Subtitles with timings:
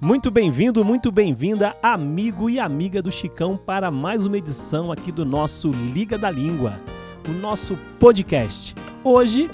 [0.00, 5.24] Muito bem-vindo, muito bem-vinda, amigo e amiga do Chicão, para mais uma edição aqui do
[5.24, 6.80] nosso Liga da Língua,
[7.28, 8.76] o nosso podcast.
[9.02, 9.50] Hoje,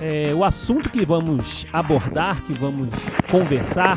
[0.00, 2.88] é, o assunto que vamos abordar, que vamos
[3.30, 3.96] conversar,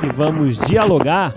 [0.00, 1.34] que vamos dialogar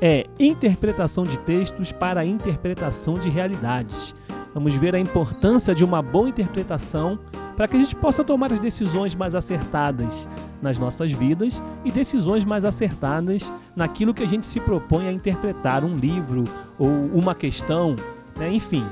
[0.00, 4.14] é interpretação de textos para interpretação de realidades.
[4.54, 7.18] Vamos ver a importância de uma boa interpretação
[7.56, 10.28] para que a gente possa tomar as decisões mais acertadas
[10.60, 15.84] nas nossas vidas e decisões mais acertadas naquilo que a gente se propõe a interpretar,
[15.84, 16.44] um livro
[16.78, 17.94] ou uma questão,
[18.36, 18.52] né?
[18.52, 18.84] enfim.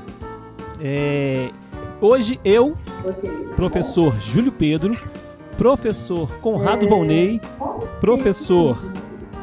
[0.79, 1.49] É...
[2.01, 2.75] Hoje eu,
[3.55, 4.97] professor Júlio Pedro,
[5.57, 7.39] professor Conrado Volney,
[8.01, 8.77] professor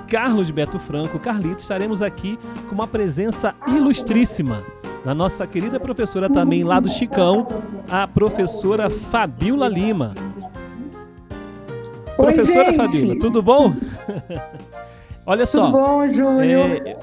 [0.06, 4.62] Carlos Beto Franco, Carlitos, estaremos aqui com uma presença ilustríssima
[5.04, 7.46] da nossa querida professora também lá do Chicão,
[7.90, 10.14] a professora Fabiola Lima.
[12.18, 12.76] Oi, professora gente.
[12.76, 13.72] Fabiola, tudo bom?
[15.26, 15.66] Olha só.
[15.70, 16.60] Tudo bom, Júlio?
[16.86, 16.96] É,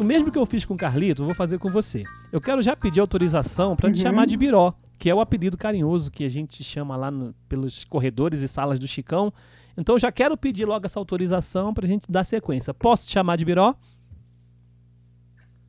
[0.00, 2.02] o mesmo que eu fiz com o Carlito, eu vou fazer com você.
[2.32, 4.02] Eu quero já pedir autorização para te Uhum.
[4.02, 7.84] chamar de Biró, que é o apelido carinhoso que a gente chama lá no- pelos
[7.84, 9.32] corredores e salas do Chicão.
[9.76, 12.72] Então eu já quero pedir logo essa autorização para a gente dar sequência.
[12.74, 13.74] Posso te chamar de Biró?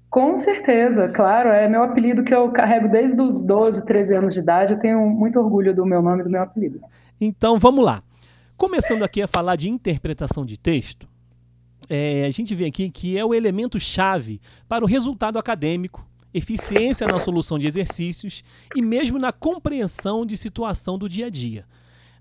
[0.09, 1.49] Com certeza, claro.
[1.49, 4.73] É meu apelido que eu carrego desde os 12, 13 anos de idade.
[4.73, 6.81] Eu tenho muito orgulho do meu nome e do meu apelido.
[7.21, 8.01] Então vamos lá.
[8.57, 11.07] Começando aqui a falar de interpretação de texto,
[11.88, 17.07] é, a gente vê aqui que é o elemento chave para o resultado acadêmico, eficiência
[17.07, 18.44] na solução de exercícios
[18.75, 21.66] e mesmo na compreensão de situação do dia a dia.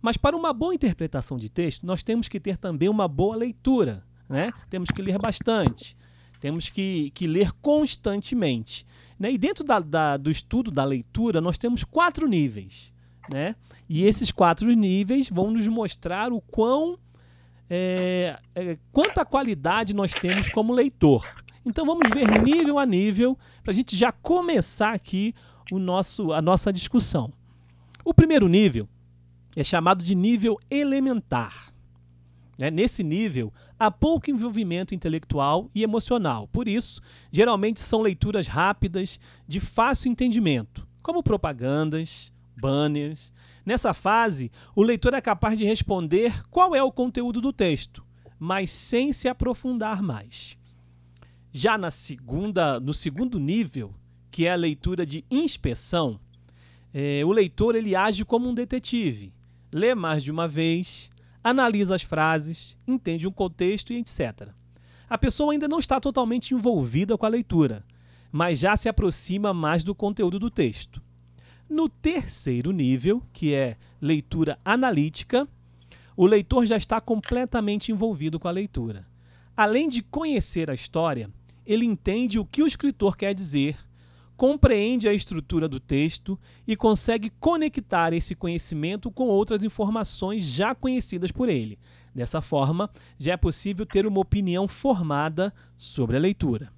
[0.00, 4.04] Mas para uma boa interpretação de texto, nós temos que ter também uma boa leitura.
[4.28, 4.52] Né?
[4.70, 5.96] Temos que ler bastante,
[6.40, 8.86] temos que, que ler constantemente.
[9.18, 9.32] Né?
[9.32, 12.92] E dentro da- da- do estudo da leitura, nós temos quatro níveis.
[13.30, 13.54] Né?
[13.88, 16.98] E esses quatro níveis vão nos mostrar o quão
[17.70, 21.26] é, é, quanta qualidade nós temos como leitor.
[21.66, 25.34] Então vamos ver nível a nível para a gente já começar aqui
[25.70, 27.30] o nosso, a nossa discussão.
[28.02, 28.88] O primeiro nível
[29.54, 31.70] é chamado de nível elementar.
[32.58, 32.70] né?
[32.70, 36.48] Nesse nível, há pouco envolvimento intelectual e emocional.
[36.48, 37.00] Por isso,
[37.30, 43.32] geralmente são leituras rápidas, de fácil entendimento, como propagandas, banners.
[43.64, 48.04] Nessa fase, o leitor é capaz de responder qual é o conteúdo do texto,
[48.38, 50.56] mas sem se aprofundar mais.
[51.52, 53.94] Já na segunda, no segundo nível,
[54.30, 56.20] que é a leitura de inspeção,
[56.92, 59.32] eh, o leitor ele age como um detetive,
[59.72, 61.10] lê mais de uma vez,
[61.42, 64.48] analisa as frases, entende o contexto e etc.
[65.08, 67.84] A pessoa ainda não está totalmente envolvida com a leitura,
[68.30, 71.02] mas já se aproxima mais do conteúdo do texto.
[71.68, 75.48] No terceiro nível, que é leitura analítica,
[76.16, 79.06] o leitor já está completamente envolvido com a leitura.
[79.56, 81.30] Além de conhecer a história,
[81.64, 83.78] ele entende o que o escritor quer dizer,
[84.38, 91.32] compreende a estrutura do texto e consegue conectar esse conhecimento com outras informações já conhecidas
[91.32, 91.76] por ele.
[92.14, 92.88] Dessa forma,
[93.18, 96.72] já é possível ter uma opinião formada sobre a leitura.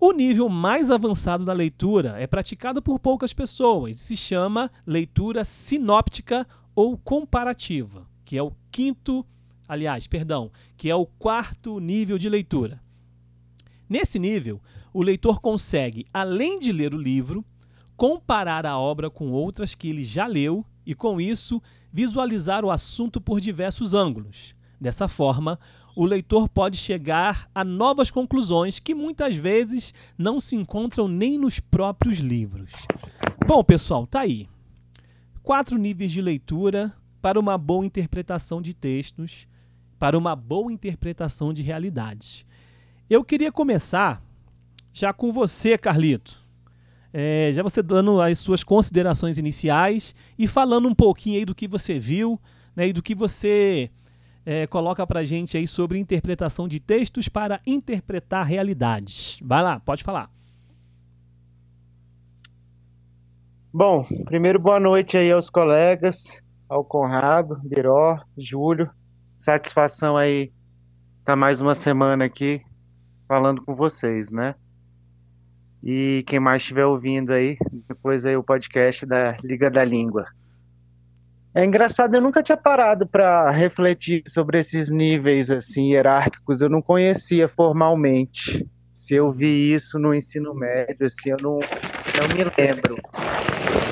[0.00, 5.44] O nível mais avançado da leitura é praticado por poucas pessoas e se chama leitura
[5.44, 9.24] sinóptica ou comparativa, que é o quinto,
[9.68, 12.82] aliás, perdão, que é o quarto nível de leitura.
[13.86, 14.62] Nesse nível,
[14.94, 17.44] o leitor consegue, além de ler o livro,
[17.96, 21.60] comparar a obra com outras que ele já leu e, com isso,
[21.92, 24.54] visualizar o assunto por diversos ângulos.
[24.80, 25.58] Dessa forma,
[25.96, 31.58] o leitor pode chegar a novas conclusões que muitas vezes não se encontram nem nos
[31.58, 32.70] próprios livros.
[33.44, 34.48] Bom, pessoal, tá aí.
[35.42, 39.48] Quatro níveis de leitura para uma boa interpretação de textos,
[39.98, 42.46] para uma boa interpretação de realidades.
[43.10, 44.22] Eu queria começar
[44.94, 46.40] já com você, Carlito.
[47.12, 51.66] É, já você dando as suas considerações iniciais e falando um pouquinho aí do que
[51.66, 52.40] você viu
[52.74, 53.90] né, e do que você
[54.46, 59.36] é, coloca pra gente aí sobre interpretação de textos para interpretar realidades.
[59.42, 60.30] Vai lá, pode falar.
[63.72, 68.88] Bom, primeiro boa noite aí aos colegas, ao Conrado, Biró, Júlio.
[69.36, 70.52] Satisfação aí
[71.18, 72.62] estar mais uma semana aqui
[73.26, 74.54] falando com vocês, né?
[75.86, 80.24] E quem mais estiver ouvindo aí, depois aí o podcast da Liga da Língua.
[81.54, 86.80] É engraçado, eu nunca tinha parado para refletir sobre esses níveis assim hierárquicos, eu não
[86.80, 88.66] conhecia formalmente.
[88.90, 92.96] Se eu vi isso no ensino médio, assim, eu não, não me lembro.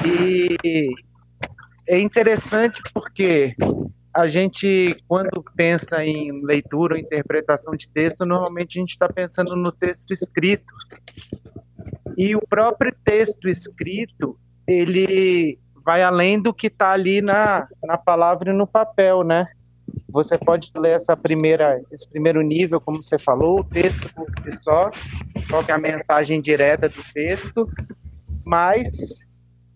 [0.07, 0.95] E
[1.87, 3.55] é interessante porque
[4.15, 9.55] a gente, quando pensa em leitura ou interpretação de texto, normalmente a gente está pensando
[9.55, 10.73] no texto escrito.
[12.17, 18.51] E o próprio texto escrito, ele vai além do que está ali na, na palavra
[18.51, 19.49] e no papel, né?
[20.09, 24.59] Você pode ler essa primeira, esse primeiro nível, como você falou, o texto por si
[24.63, 24.91] só,
[25.51, 27.69] qual é a mensagem direta do texto,
[28.45, 29.25] mas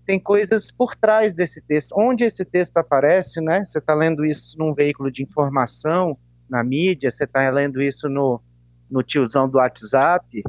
[0.06, 1.92] tem coisas por trás desse texto.
[1.98, 3.64] Onde esse texto aparece, né?
[3.64, 6.16] Você está lendo isso num veículo de informação,
[6.48, 8.40] na mídia, você está lendo isso no,
[8.88, 10.42] no tiozão do WhatsApp.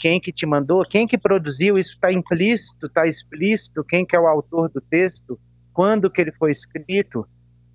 [0.00, 0.82] Quem que te mandou?
[0.82, 1.76] Quem que produziu?
[1.76, 3.84] Isso está implícito, está explícito?
[3.84, 5.38] Quem que é o autor do texto?
[5.74, 7.28] Quando que ele foi escrito?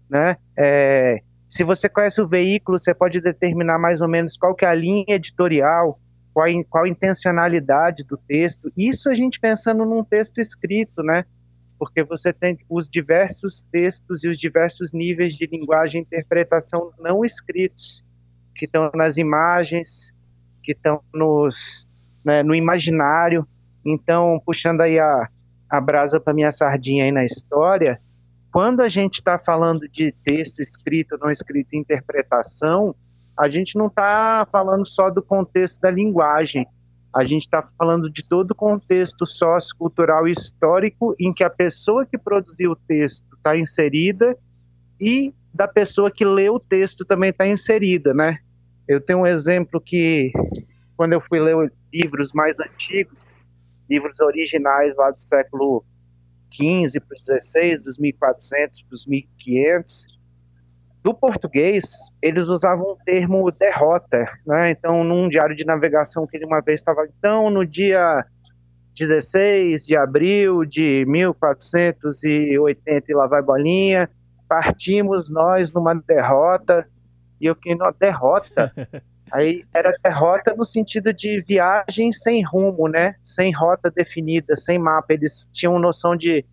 [0.10, 0.36] Né?
[0.58, 4.68] É, se você conhece o veículo, você pode determinar mais ou menos qual que é
[4.68, 6.00] a linha editorial,
[6.34, 8.72] qual, qual a intencionalidade do texto.
[8.76, 11.26] Isso a gente pensando num texto escrito, né?
[11.78, 17.24] Porque você tem os diversos textos e os diversos níveis de linguagem e interpretação não
[17.24, 18.04] escritos,
[18.56, 20.12] que estão nas imagens,
[20.64, 21.88] que estão nos,
[22.26, 23.48] né, no imaginário.
[23.86, 25.30] Então, puxando aí a,
[25.70, 28.02] a brasa para minha sardinha aí na história,
[28.52, 32.96] quando a gente está falando de texto escrito, não escrito, interpretação,
[33.38, 36.66] a gente não está falando só do contexto da linguagem,
[37.14, 42.06] a gente está falando de todo o contexto sociocultural e histórico em que a pessoa
[42.06, 44.38] que produziu o texto está inserida
[45.00, 48.40] e da pessoa que lê o texto também está inserida, né?
[48.88, 50.32] Eu tenho um exemplo que,
[50.96, 53.26] quando eu fui ler livros mais antigos,
[53.90, 55.86] livros originais lá do século
[56.52, 60.08] XV para XVI, dos 1400 para os 1500,
[61.04, 64.72] do português, eles usavam o termo derrota, né?
[64.72, 68.26] Então, num diário de navegação que ele uma vez estava, então, no dia
[68.98, 74.10] 16 de abril de 1480 e lá vai bolinha,
[74.48, 76.90] partimos nós numa derrota,
[77.40, 78.74] e eu fiquei, numa derrota?
[79.32, 83.16] Aí era derrota no sentido de viagem sem rumo, né?
[83.24, 85.14] Sem rota definida, sem mapa.
[85.14, 86.46] Eles tinham noção de,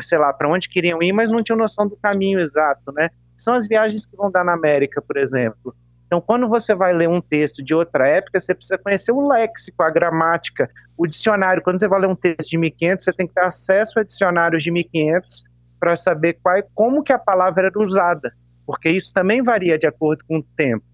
[0.00, 3.10] sei lá, para onde queriam ir, mas não tinham noção do caminho exato, né?
[3.42, 5.74] são as viagens que vão dar na América, por exemplo.
[6.06, 9.82] Então, quando você vai ler um texto de outra época, você precisa conhecer o léxico,
[9.82, 11.62] a gramática, o dicionário.
[11.62, 14.62] Quando você vai ler um texto de 1500, você tem que ter acesso a dicionários
[14.62, 15.44] de 1500
[15.80, 18.32] para saber qual, como que a palavra era usada,
[18.66, 20.84] porque isso também varia de acordo com o tempo.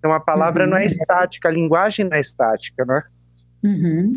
[0.00, 0.70] Então, a palavra uhum.
[0.70, 3.02] não é estática, a linguagem não é estática, né?
[3.62, 4.12] Uhum.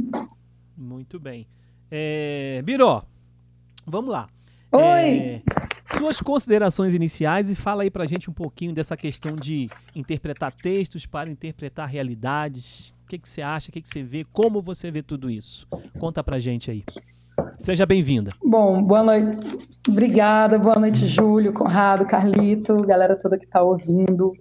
[0.77, 1.45] Muito bem.
[1.91, 3.03] É, Biró,
[3.85, 4.30] vamos lá.
[4.71, 4.81] Oi!
[4.81, 5.41] É,
[5.97, 11.06] suas considerações iniciais e fala aí pra gente um pouquinho dessa questão de interpretar textos
[11.06, 12.94] para interpretar realidades.
[13.03, 15.68] O que, que você acha, o que, que você vê, como você vê tudo isso?
[16.00, 16.85] Conta pra gente aí.
[17.59, 18.30] Seja bem-vinda.
[18.41, 19.38] Bom, boa noite.
[19.88, 24.33] Obrigada, boa noite, Júlio, Conrado, Carlito, galera toda que está ouvindo.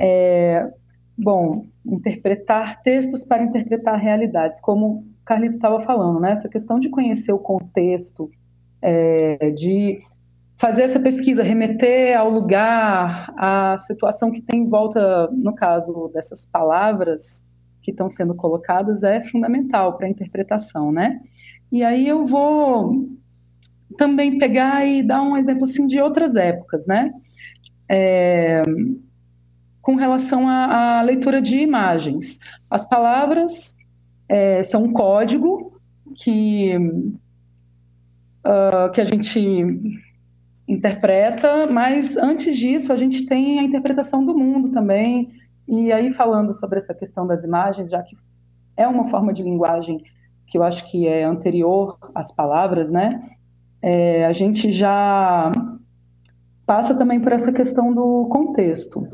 [0.00, 0.70] É,
[1.16, 6.32] bom, interpretar textos para interpretar realidades, como o Carlito estava falando, né?
[6.32, 8.30] Essa questão de conhecer o contexto,
[8.80, 10.00] é, de
[10.56, 16.46] fazer essa pesquisa, remeter ao lugar, à situação que tem em volta, no caso dessas
[16.46, 17.50] palavras
[17.82, 21.20] que estão sendo colocadas, é fundamental para a interpretação, né?
[21.70, 23.08] E aí eu vou
[23.98, 27.12] também pegar e dar um exemplo assim de outras épocas, né?
[27.88, 28.62] É,
[29.82, 32.38] com relação à, à, leitura de imagens.
[32.70, 33.76] As palavras
[34.28, 35.80] é, são um código
[36.14, 36.78] que,
[38.46, 40.00] uh, que a gente
[40.68, 45.32] interpreta, mas antes disso a gente tem a interpretação do mundo também.
[45.66, 48.16] E aí falando sobre essa questão das imagens, já que
[48.76, 50.02] é uma forma de linguagem
[50.46, 53.30] que eu acho que é anterior às palavras, né?
[53.80, 55.50] É, a gente já
[56.66, 59.08] passa também por essa questão do contexto.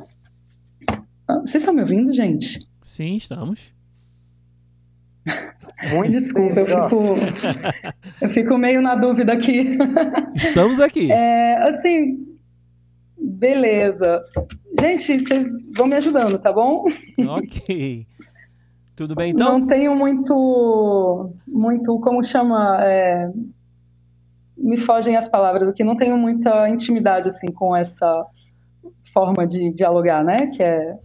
[1.28, 2.66] Ah, vocês estão me ouvindo, gente?
[2.82, 3.74] Sim, estamos.
[5.92, 7.14] Muito Desculpa, eu fico,
[8.22, 9.76] eu fico meio na dúvida aqui.
[10.34, 11.12] Estamos aqui.
[11.12, 12.26] É, assim,
[13.16, 14.20] beleza.
[14.80, 16.84] Gente, vocês vão me ajudando, tá bom?
[17.28, 18.06] Ok.
[18.96, 19.58] Tudo bem, então?
[19.58, 23.30] Não tenho muito, muito, como chama, é,
[24.56, 28.26] me fogem as palavras aqui, não tenho muita intimidade, assim, com essa
[29.12, 30.98] forma de dialogar, né, que é,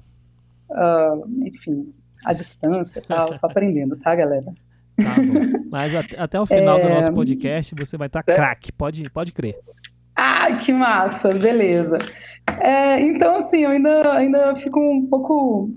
[0.73, 1.93] uh, enfim,
[2.25, 3.37] a distância e tal.
[3.37, 4.45] Tô aprendendo, tá, galera?
[4.45, 5.69] Tá bom.
[5.71, 6.83] Mas até, até o final é...
[6.83, 9.57] do nosso podcast você vai estar tá craque, pode, pode crer.
[10.15, 11.97] Ah, que massa, beleza.
[12.61, 15.71] É, então, assim, eu ainda, ainda fico um pouco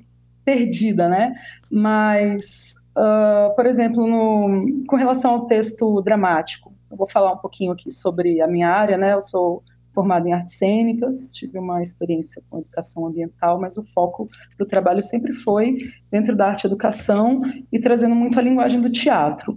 [0.45, 1.35] perdida, né?
[1.71, 7.73] Mas, uh, por exemplo, no, com relação ao texto dramático, eu vou falar um pouquinho
[7.73, 9.15] aqui sobre a minha área, né?
[9.15, 9.63] Eu sou
[9.97, 15.01] formada em artes cênicas, tive uma experiência com educação ambiental, mas o foco do trabalho
[15.01, 15.79] sempre foi
[16.11, 17.41] dentro da arte educação
[17.73, 19.57] e trazendo muito a linguagem do teatro.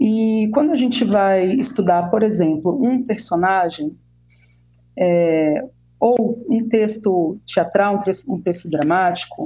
[0.00, 3.94] E quando a gente vai estudar, por exemplo, um personagem,
[4.98, 5.62] é,
[6.00, 9.44] ou um texto teatral, um texto, um texto dramático,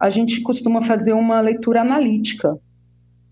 [0.00, 2.58] a gente costuma fazer uma leitura analítica,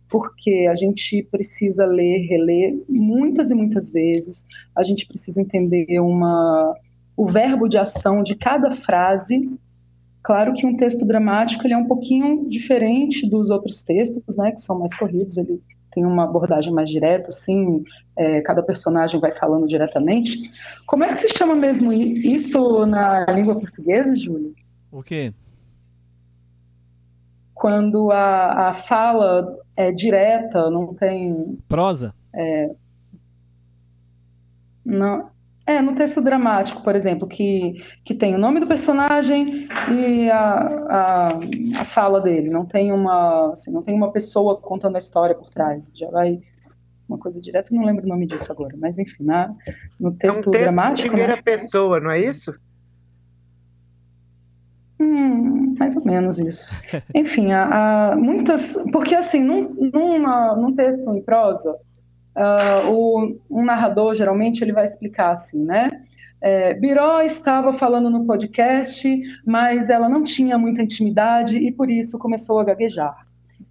[0.08, 4.46] porque a gente precisa ler, reler muitas e muitas vezes,
[4.76, 6.74] a gente precisa entender uma,
[7.16, 9.50] o verbo de ação de cada frase.
[10.22, 14.60] Claro que um texto dramático ele é um pouquinho diferente dos outros textos, né, que
[14.60, 15.60] são mais corridos, ele
[15.90, 17.82] tem uma abordagem mais direta, assim,
[18.14, 20.50] é, cada personagem vai falando diretamente.
[20.86, 24.54] Como é que se chama mesmo isso na língua portuguesa, Júlio?
[24.92, 25.32] O quê?
[27.54, 31.58] Quando a, a fala é direta, não tem.
[31.68, 32.14] Prosa?
[32.34, 32.70] É,
[34.84, 35.30] não,
[35.66, 40.58] é, no texto dramático, por exemplo, que, que tem o nome do personagem e a,
[40.88, 41.28] a,
[41.80, 45.50] a fala dele, não tem uma assim, não tem uma pessoa contando a história por
[45.50, 46.40] trás, já vai
[47.08, 49.52] uma coisa direta, não lembro o nome disso agora, mas enfim, na,
[49.98, 51.02] no texto, é um texto dramático...
[51.02, 51.42] de primeira né?
[51.42, 52.54] pessoa, não é isso?
[55.00, 56.74] Hum, mais ou menos isso.
[57.14, 58.76] Enfim, há, muitas...
[58.90, 61.76] Porque, assim, num, numa, num texto em prosa,
[62.36, 65.88] uh, o, um narrador, geralmente, ele vai explicar assim, né?
[66.42, 69.08] É, Biró estava falando no podcast,
[69.46, 73.16] mas ela não tinha muita intimidade e por isso começou a gaguejar.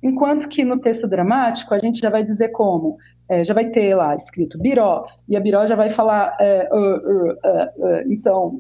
[0.02, 2.98] Enquanto que no texto dramático a gente já vai dizer como,
[3.30, 6.78] é, já vai ter lá escrito Biró, e a Biró já vai falar, é, uh,
[6.78, 8.60] uh, uh, então,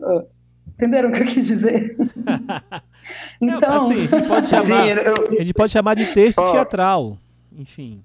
[0.75, 1.97] entenderam o que eu quis dizer?
[3.41, 6.51] então, assim, a gente pode chamar, a gente pode chamar de texto oh.
[6.51, 7.17] teatral,
[7.57, 8.03] enfim.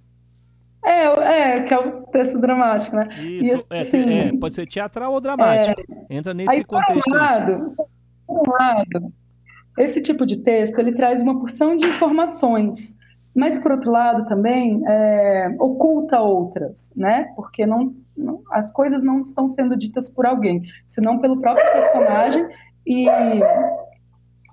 [0.82, 3.08] É, é, que é o texto dramático, né?
[3.18, 5.80] Isso, e, assim, é, é, pode ser teatral ou dramático.
[6.08, 7.04] É, Entra nesse aí, contexto.
[7.04, 7.74] Por um, lado,
[8.26, 9.12] por um lado,
[9.78, 12.98] esse tipo de texto ele traz uma porção de informações,
[13.34, 17.32] mas por outro lado também é, oculta outras, né?
[17.37, 22.46] Porque não, não, as coisas não estão sendo ditas por alguém, senão pelo próprio personagem
[22.87, 23.06] e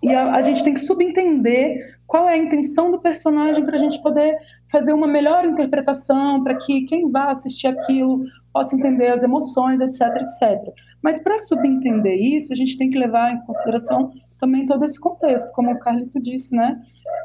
[0.03, 3.79] e a, a, gente tem que subentender qual é a intenção do personagem para a
[3.79, 4.38] gente poder
[4.72, 8.22] fazer uma melhor interpretação, para que quem vá assistir aquilo
[8.53, 10.72] possa entender as emoções, etc, etc.
[11.01, 15.51] Mas para subentender isso, a gente tem que levar em consideração também todo esse contexto,
[15.53, 16.79] como o Carlito disse, né?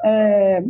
[0.04, 0.64] É,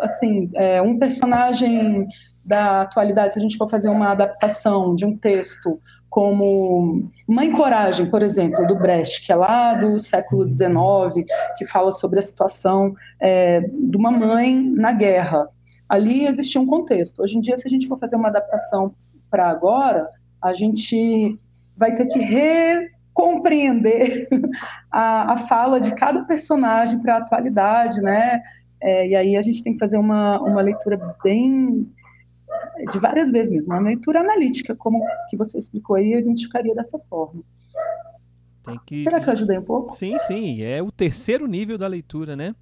[0.00, 2.06] assim, é, um personagem
[2.44, 5.78] da atualidade, se a gente for fazer uma adaptação de um texto
[6.12, 11.90] como Mãe Coragem, por exemplo, do Brecht, que é lá do século XIX, que fala
[11.90, 15.48] sobre a situação é, de uma mãe na guerra.
[15.88, 17.22] Ali existia um contexto.
[17.22, 18.94] Hoje em dia, se a gente for fazer uma adaptação
[19.30, 20.06] para agora,
[20.42, 21.38] a gente
[21.74, 24.28] vai ter que recompreender
[24.92, 28.42] a, a fala de cada personagem para a atualidade, né?
[28.82, 31.88] É, e aí a gente tem que fazer uma, uma leitura bem
[32.90, 36.98] de várias vezes mesmo, uma leitura analítica, como que você explicou aí, eu identificaria dessa
[36.98, 37.42] forma.
[38.86, 39.02] Que...
[39.02, 39.92] Será que eu ajudei um pouco?
[39.92, 42.54] Sim, sim, é o terceiro nível da leitura, né?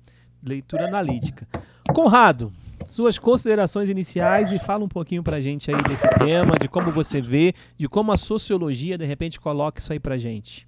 [0.47, 1.47] Leitura analítica.
[1.95, 2.53] Conrado,
[2.87, 7.21] suas considerações iniciais e fala um pouquinho pra gente aí desse tema, de como você
[7.21, 10.67] vê, de como a sociologia de repente coloca isso aí pra gente.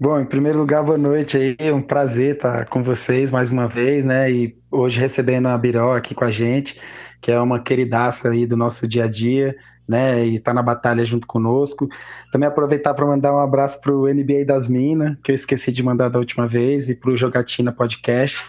[0.00, 3.68] Bom, em primeiro lugar, boa noite aí, é um prazer estar com vocês mais uma
[3.68, 4.32] vez, né?
[4.32, 6.80] E hoje recebendo a Biró aqui com a gente
[7.20, 9.54] que é uma queridaça aí do nosso dia a dia,
[9.86, 10.24] né?
[10.24, 11.88] E tá na batalha junto conosco.
[12.32, 16.08] Também aproveitar para mandar um abraço pro NBA das Minas, que eu esqueci de mandar
[16.08, 18.42] da última vez, e pro Jogatina Podcast,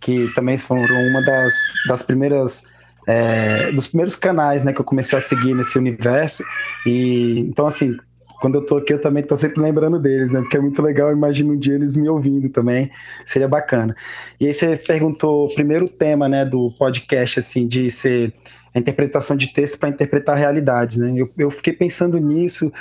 [0.00, 1.54] que também foram uma das,
[1.88, 2.76] das primeiras.
[3.10, 6.44] É, dos primeiros canais né, que eu comecei a seguir nesse universo.
[6.84, 7.96] E então, assim,
[8.40, 10.40] quando eu tô aqui, eu também tô sempre lembrando deles, né?
[10.40, 12.90] Porque é muito legal, imagino um dia eles me ouvindo também,
[13.24, 13.96] seria bacana.
[14.40, 18.32] E aí você perguntou o primeiro tema, né, do podcast, assim, de ser
[18.74, 21.12] a interpretação de texto para interpretar realidades, né?
[21.16, 22.72] Eu, eu fiquei pensando nisso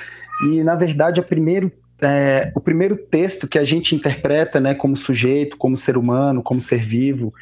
[0.45, 1.71] e, na verdade, a primeiro,
[2.01, 6.61] é, o primeiro texto que a gente interpreta, né, como sujeito, como ser humano, como
[6.61, 7.33] ser vivo,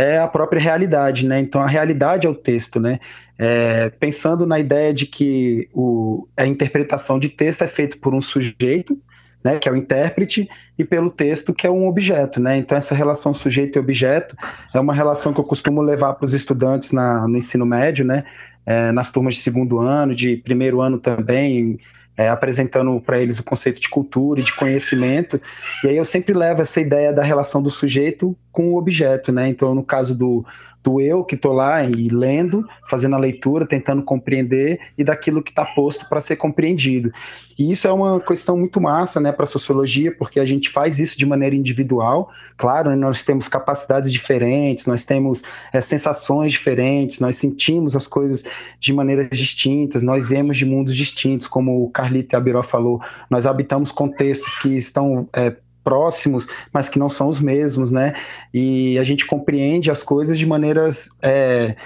[0.00, 1.40] é a própria realidade, né?
[1.40, 2.98] Então a realidade é o texto, né?
[3.38, 8.20] É, pensando na ideia de que o, a interpretação de texto é feita por um
[8.20, 8.98] sujeito,
[9.42, 12.38] né, que é o intérprete, e pelo texto, que é um objeto.
[12.38, 12.58] Né?
[12.58, 14.36] Então, essa relação sujeito e objeto
[14.74, 18.24] é uma relação que eu costumo levar para os estudantes na, no ensino médio, né,
[18.66, 21.78] é, nas turmas de segundo ano, de primeiro ano também,
[22.20, 25.40] é, apresentando para eles o conceito de cultura e de conhecimento.
[25.82, 29.48] E aí eu sempre levo essa ideia da relação do sujeito com o objeto, né?
[29.48, 30.44] Então, no caso do,
[30.82, 35.50] do eu que estou lá e lendo, fazendo a leitura, tentando compreender e daquilo que
[35.50, 37.12] está posto para ser compreendido.
[37.58, 40.98] E isso é uma questão muito massa, né, para a sociologia, porque a gente faz
[40.98, 42.30] isso de maneira individual.
[42.56, 48.44] Claro, nós temos capacidades diferentes, nós temos é, sensações diferentes, nós sentimos as coisas
[48.78, 53.92] de maneiras distintas, nós vemos de mundos distintos, como o Carlito Abiró falou, nós habitamos
[53.92, 58.14] contextos que estão é, próximos, mas que não são os mesmos, né?
[58.52, 61.76] E a gente compreende as coisas de maneiras é,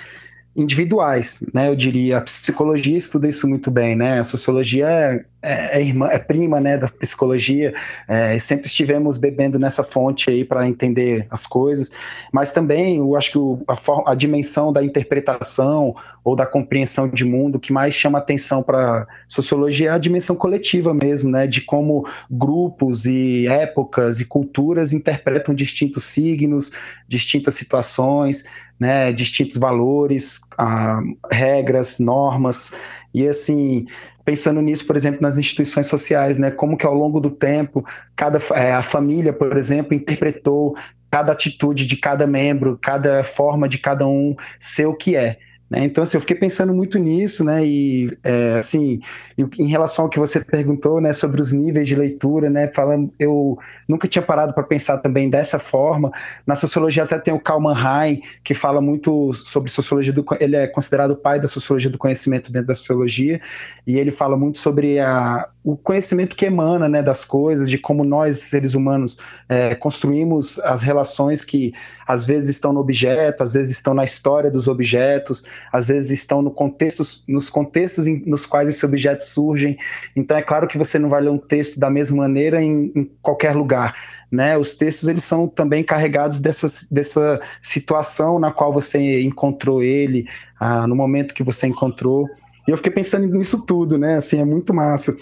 [0.56, 1.68] individuais, né?
[1.68, 2.18] Eu diria.
[2.18, 4.20] A psicologia estuda isso muito bem, né?
[4.20, 7.74] A sociologia é é, irmã, é prima né, da psicologia,
[8.08, 11.92] é, sempre estivemos bebendo nessa fonte aí para entender as coisas,
[12.32, 17.24] mas também eu acho que o, a, a, dimensão da interpretação ou da compreensão de
[17.24, 22.06] mundo que mais chama atenção para sociologia é a dimensão coletiva mesmo, né, de como
[22.30, 26.72] grupos e épocas e culturas interpretam distintos signos,
[27.06, 28.44] distintas situações,
[28.80, 32.72] né, distintos valores, ah, regras, normas,
[33.12, 33.86] e assim,
[34.24, 36.50] pensando nisso, por exemplo, nas instituições sociais, né?
[36.50, 37.84] Como que ao longo do tempo,
[38.16, 40.74] cada é, a família, por exemplo, interpretou
[41.10, 45.38] cada atitude de cada membro, cada forma de cada um ser o que é.
[45.70, 45.84] Né?
[45.84, 47.64] Então, assim, eu fiquei pensando muito nisso, né?
[47.64, 49.00] E, é, assim,
[49.36, 52.68] em relação ao que você perguntou, né, sobre os níveis de leitura, né?
[52.68, 56.12] Falando, eu nunca tinha parado para pensar também dessa forma.
[56.46, 60.66] Na sociologia até tem o Karl Mannheim, que fala muito sobre sociologia do, ele é
[60.66, 63.40] considerado o pai da sociologia do conhecimento dentro da sociologia,
[63.86, 68.04] e ele fala muito sobre a, o conhecimento que emana, né, das coisas, de como
[68.04, 69.16] nós seres humanos
[69.48, 71.72] é, construímos as relações que
[72.06, 75.42] às vezes estão no objeto, às vezes estão na história dos objetos,
[75.72, 79.76] às vezes estão no contextos, nos contextos em, nos quais esses objetos surgem.
[80.14, 83.10] Então é claro que você não vai ler um texto da mesma maneira em, em
[83.22, 83.94] qualquer lugar.
[84.32, 90.26] Né, os textos eles são também carregados dessa, dessa situação na qual você encontrou ele,
[90.58, 92.28] ah, no momento que você encontrou.
[92.66, 94.16] E eu fiquei pensando nisso tudo, né?
[94.16, 95.16] Assim, é muito massa.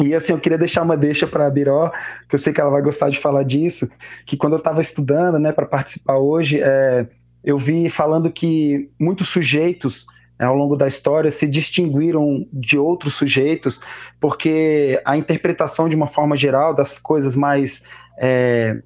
[0.00, 1.90] E assim, eu queria deixar uma deixa para a Biró,
[2.28, 3.88] que eu sei que ela vai gostar de falar disso,
[4.24, 7.06] que quando eu estava estudando, né, para participar hoje, é,
[7.44, 10.06] eu vi falando que muitos sujeitos
[10.38, 13.80] né, ao longo da história se distinguiram de outros sujeitos
[14.20, 17.84] porque a interpretação de uma forma geral das coisas mais
[18.18, 18.82] é,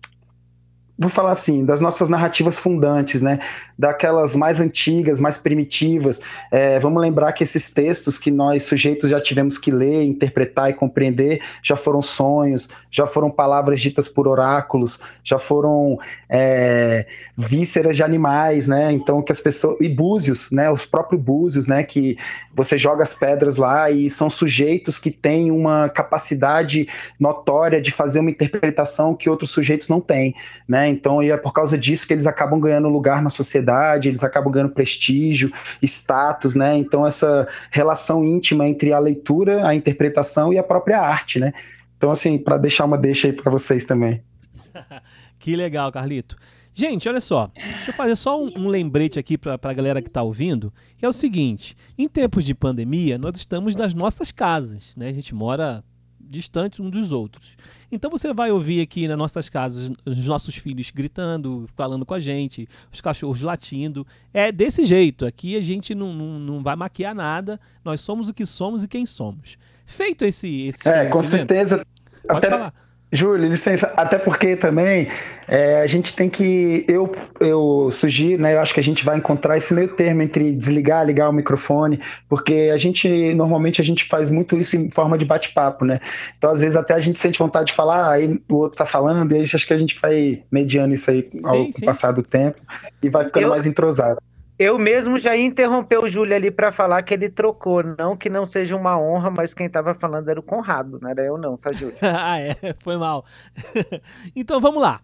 [0.98, 3.40] vou falar assim, das nossas narrativas fundantes, né?
[3.78, 6.20] Daquelas mais antigas, mais primitivas.
[6.50, 10.74] É, vamos lembrar que esses textos que nós, sujeitos, já tivemos que ler, interpretar e
[10.74, 17.06] compreender, já foram sonhos, já foram palavras ditas por oráculos, já foram é,
[17.36, 18.92] vísceras de animais, né?
[18.92, 19.76] Então, que as pessoas.
[19.80, 20.70] E búzios, né?
[20.70, 21.82] Os próprios búzios, né?
[21.82, 22.16] Que
[22.54, 28.20] você joga as pedras lá e são sujeitos que têm uma capacidade notória de fazer
[28.20, 30.34] uma interpretação que outros sujeitos não têm,
[30.68, 30.88] né?
[30.88, 33.63] Então, é por causa disso que eles acabam ganhando lugar na sociedade,
[34.08, 36.76] eles acabam ganhando prestígio, status, né?
[36.76, 41.52] Então, essa relação íntima entre a leitura, a interpretação e a própria arte, né?
[41.96, 44.22] Então, assim, para deixar uma deixa aí para vocês também.
[45.38, 46.36] que legal, Carlito.
[46.76, 50.08] Gente, olha só, deixa eu fazer só um, um lembrete aqui para a galera que
[50.08, 54.92] está ouvindo, que é o seguinte: em tempos de pandemia, nós estamos nas nossas casas,
[54.96, 55.08] né?
[55.08, 55.84] A gente mora
[56.28, 57.56] distante um dos outros.
[57.90, 62.20] Então você vai ouvir aqui nas nossas casas os nossos filhos gritando, falando com a
[62.20, 64.06] gente, os cachorros latindo.
[64.32, 65.24] É desse jeito.
[65.26, 67.60] Aqui a gente não, não, não vai maquiar nada.
[67.84, 69.56] Nós somos o que somos e quem somos.
[69.86, 70.48] Feito esse.
[70.66, 71.86] esse é, com certeza.
[72.26, 72.74] Pode até, falar.
[73.14, 75.06] Júlio, licença, até porque também
[75.46, 76.84] é, a gente tem que.
[76.88, 78.54] Eu, eu sugiro, né?
[78.54, 82.00] Eu acho que a gente vai encontrar esse meio termo entre desligar, ligar o microfone,
[82.28, 86.00] porque a gente, normalmente, a gente faz muito isso em forma de bate-papo, né?
[86.36, 89.30] Então, às vezes, até a gente sente vontade de falar, aí o outro tá falando,
[89.32, 91.86] e aí acho que a gente vai mediando isso aí ao sim, sim.
[91.86, 92.60] passar do tempo
[93.00, 93.50] e vai ficando eu...
[93.50, 94.20] mais entrosado.
[94.58, 97.82] Eu mesmo já interrompeu o Júlio ali para falar que ele trocou.
[97.82, 101.22] Não que não seja uma honra, mas quem tava falando era o Conrado, não era
[101.22, 101.96] eu não, tá, Júlio?
[102.02, 103.24] ah, é, foi mal.
[104.34, 105.00] então vamos lá.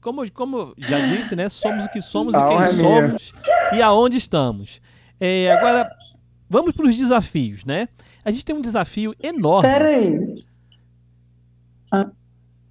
[0.00, 1.48] Como, como já disse, né?
[1.48, 3.32] Somos o que somos e quem é somos
[3.72, 4.80] e aonde estamos.
[5.18, 5.88] É, agora,
[6.48, 7.88] vamos para os desafios, né?
[8.24, 9.68] A gente tem um desafio enorme.
[9.68, 10.44] Pera aí.
[11.90, 12.10] Ah.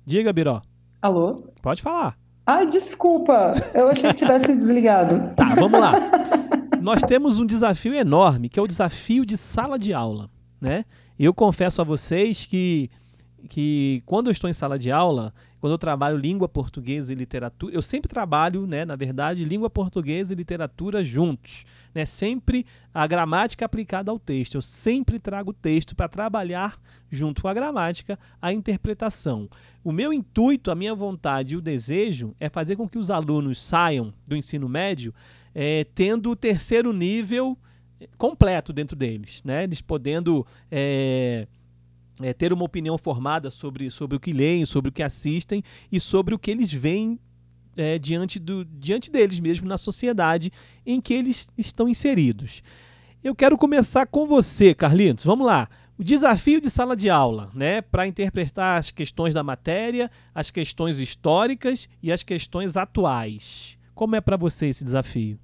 [0.05, 0.61] Diga, Biró.
[1.01, 1.47] Alô?
[1.61, 2.17] Pode falar.
[2.51, 3.53] Ai, desculpa.
[3.73, 5.21] Eu achei que tivesse desligado.
[5.35, 5.93] Tá, vamos lá.
[6.81, 10.83] Nós temos um desafio enorme, que é o desafio de sala de aula, né?
[11.17, 12.89] Eu confesso a vocês que
[13.49, 17.73] que quando eu estou em sala de aula, quando eu trabalho língua portuguesa e literatura,
[17.73, 22.05] eu sempre trabalho, né, na verdade, língua portuguesa e literatura juntos, né?
[22.05, 24.55] Sempre a gramática aplicada ao texto.
[24.55, 29.49] Eu sempre trago o texto para trabalhar junto com a gramática a interpretação.
[29.83, 33.61] O meu intuito, a minha vontade e o desejo é fazer com que os alunos
[33.61, 35.13] saiam do ensino médio
[35.53, 37.57] é, tendo o terceiro nível
[38.17, 39.63] completo dentro deles, né?
[39.63, 41.47] Eles podendo é,
[42.21, 45.99] é, ter uma opinião formada sobre, sobre o que leem, sobre o que assistem e
[45.99, 47.19] sobre o que eles veem
[47.75, 50.51] é, diante, do, diante deles mesmo na sociedade
[50.85, 52.61] em que eles estão inseridos.
[53.23, 55.25] Eu quero começar com você, Carlitos.
[55.25, 55.69] Vamos lá.
[55.97, 60.97] O desafio de sala de aula, né, para interpretar as questões da matéria, as questões
[60.97, 63.77] históricas e as questões atuais.
[63.93, 65.39] Como é para você esse desafio?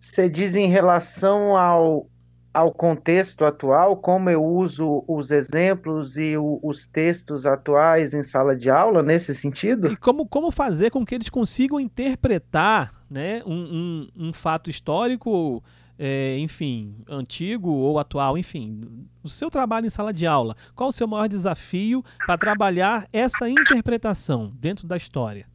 [0.00, 2.08] Você diz em relação ao,
[2.56, 8.56] ao contexto atual, como eu uso os exemplos e o, os textos atuais em sala
[8.56, 9.88] de aula, nesse sentido?
[9.88, 15.62] E como, como fazer com que eles consigam interpretar né, um, um, um fato histórico,
[15.98, 20.56] é, enfim, antigo ou atual, enfim, o seu trabalho em sala de aula.
[20.74, 25.46] Qual o seu maior desafio para trabalhar essa interpretação dentro da história?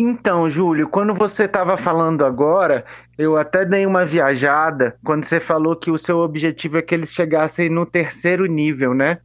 [0.00, 2.84] Então, Júlio, quando você estava falando agora,
[3.18, 7.12] eu até dei uma viajada quando você falou que o seu objetivo é que eles
[7.12, 9.18] chegassem no terceiro nível, né?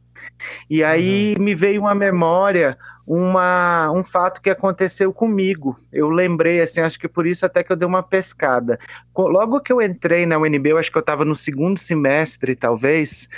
[0.68, 1.44] E aí uhum.
[1.44, 5.76] me veio uma memória, uma, um fato que aconteceu comigo.
[5.92, 8.76] Eu lembrei, assim, acho que por isso até que eu dei uma pescada.
[9.16, 13.28] Logo que eu entrei na UNB, eu acho que eu estava no segundo semestre, talvez,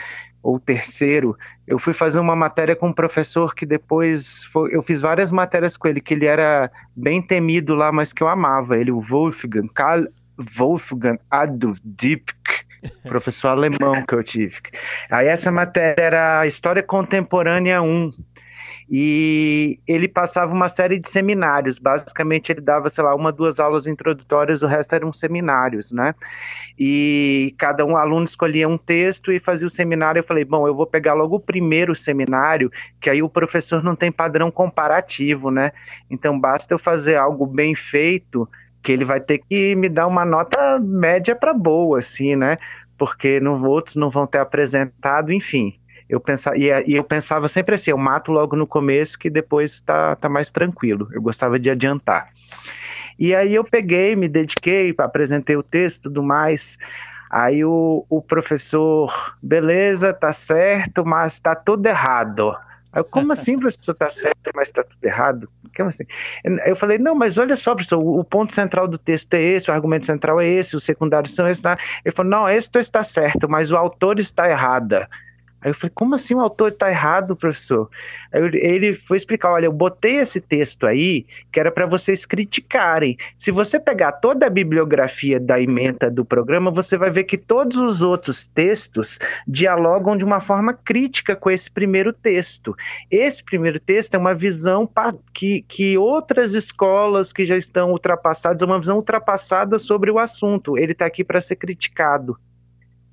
[0.46, 5.00] ou terceiro, eu fui fazer uma matéria com um professor que depois foi, eu fiz
[5.00, 8.78] várias matérias com ele, que ele era bem temido lá, mas que eu amava.
[8.78, 10.04] Ele, o Wolfgang, Karl
[10.38, 12.36] Wolfgang Adolf Diepk,
[13.02, 14.54] professor alemão que eu tive.
[15.10, 18.12] Aí essa matéria era História Contemporânea 1.
[18.88, 21.78] E ele passava uma série de seminários.
[21.78, 26.14] Basicamente, ele dava, sei lá, uma, duas aulas introdutórias, o resto eram seminários, né?
[26.78, 30.20] E cada um aluno escolhia um texto e fazia o seminário.
[30.20, 32.70] Eu falei, bom, eu vou pegar logo o primeiro seminário,
[33.00, 35.72] que aí o professor não tem padrão comparativo, né?
[36.08, 38.48] Então basta eu fazer algo bem feito,
[38.84, 42.56] que ele vai ter que me dar uma nota média para boa, assim, né?
[42.96, 45.76] Porque no, outros não vão ter apresentado, enfim
[46.08, 49.80] eu pensava, e, e, eu pensava sempre assim, eu mato logo no começo que depois
[49.80, 51.08] tá, tá mais tranquilo.
[51.12, 52.30] Eu gostava de adiantar.
[53.18, 56.78] E aí eu peguei, me dediquei, apresentei o texto e tudo mais.
[57.30, 62.56] Aí o, o professor, beleza, tá certo, mas tá tudo errado.
[62.94, 65.48] Eu, como assim, professor, tá certo, mas tá tudo errado?
[65.76, 66.04] Como assim?
[66.64, 69.74] Eu falei, não, mas olha só, professor, o ponto central do texto é esse, o
[69.74, 71.62] argumento central é esse, os secundários são esses.
[71.62, 71.76] Tá?
[72.04, 75.08] Ele falou, não, esse texto está certo, mas o autor está errada.
[75.66, 77.90] Aí eu falei, como assim o autor está errado, professor?
[78.32, 83.16] Aí ele foi explicar, olha, eu botei esse texto aí que era para vocês criticarem.
[83.36, 87.78] Se você pegar toda a bibliografia da emenda do programa, você vai ver que todos
[87.78, 92.72] os outros textos dialogam de uma forma crítica com esse primeiro texto.
[93.10, 94.88] Esse primeiro texto é uma visão
[95.34, 100.78] que, que outras escolas que já estão ultrapassadas, é uma visão ultrapassada sobre o assunto.
[100.78, 102.38] Ele está aqui para ser criticado.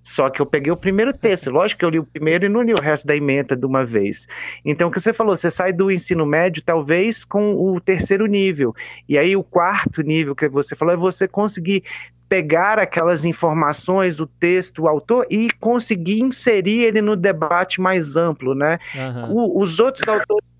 [0.04, 2.62] Só que eu peguei o primeiro texto, lógico que eu li o primeiro e não
[2.62, 4.28] li o resto da emenda de uma vez.
[4.66, 8.76] Então, o que você falou, você sai do ensino médio, talvez com o terceiro nível.
[9.08, 11.84] E aí, o quarto nível que você falou é você conseguir
[12.28, 18.56] pegar aquelas informações, o texto, o autor e conseguir inserir ele no debate mais amplo,
[18.56, 18.80] né?
[18.96, 19.34] Uhum.
[19.34, 20.53] O, os outros autores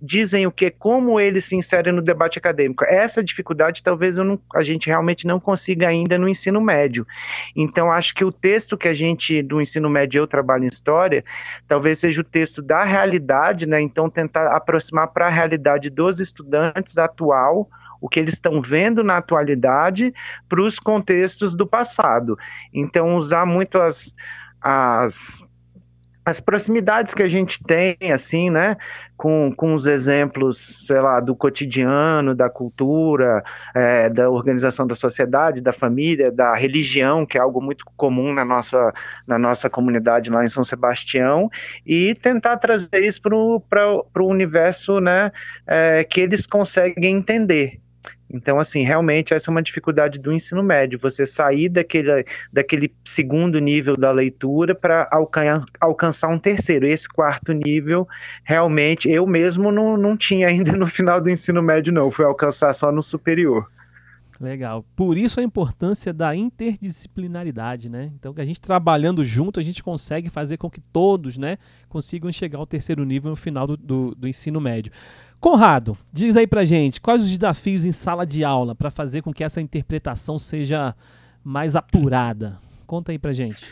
[0.00, 2.84] dizem o que, como eles se inserem no debate acadêmico.
[2.84, 7.06] Essa dificuldade talvez não, a gente realmente não consiga ainda no ensino médio.
[7.56, 11.24] Então, acho que o texto que a gente, do ensino médio, eu trabalho em história,
[11.66, 13.80] talvez seja o texto da realidade, né?
[13.80, 17.68] Então, tentar aproximar para a realidade dos estudantes atual
[18.00, 20.14] o que eles estão vendo na atualidade
[20.48, 22.38] para os contextos do passado.
[22.72, 24.14] Então, usar muito as,
[24.60, 25.42] as
[26.28, 28.76] as proximidades que a gente tem, assim, né,
[29.16, 33.42] com, com os exemplos, sei lá, do cotidiano, da cultura,
[33.74, 38.44] é, da organização da sociedade, da família, da religião, que é algo muito comum na
[38.44, 38.92] nossa,
[39.26, 41.48] na nossa comunidade lá em São Sebastião,
[41.86, 45.32] e tentar trazer isso para o universo, né,
[45.66, 47.80] é, que eles conseguem entender.
[48.30, 53.58] Então, assim, realmente essa é uma dificuldade do ensino médio, você sair daquele, daquele segundo
[53.58, 56.86] nível da leitura para alcan alcançar um terceiro.
[56.86, 58.06] Esse quarto nível,
[58.44, 62.72] realmente, eu mesmo não, não tinha ainda no final do ensino médio, não, fui alcançar
[62.74, 63.66] só no superior.
[64.40, 64.84] Legal.
[64.94, 68.12] Por isso a importância da interdisciplinaridade, né?
[68.14, 72.58] Então, a gente trabalhando junto, a gente consegue fazer com que todos, né, consigam chegar
[72.58, 74.92] ao terceiro nível no final do, do, do ensino médio.
[75.40, 79.32] Conrado, diz aí pra gente, quais os desafios em sala de aula para fazer com
[79.32, 80.94] que essa interpretação seja
[81.44, 82.58] mais apurada?
[82.86, 83.64] Conta aí pra gente.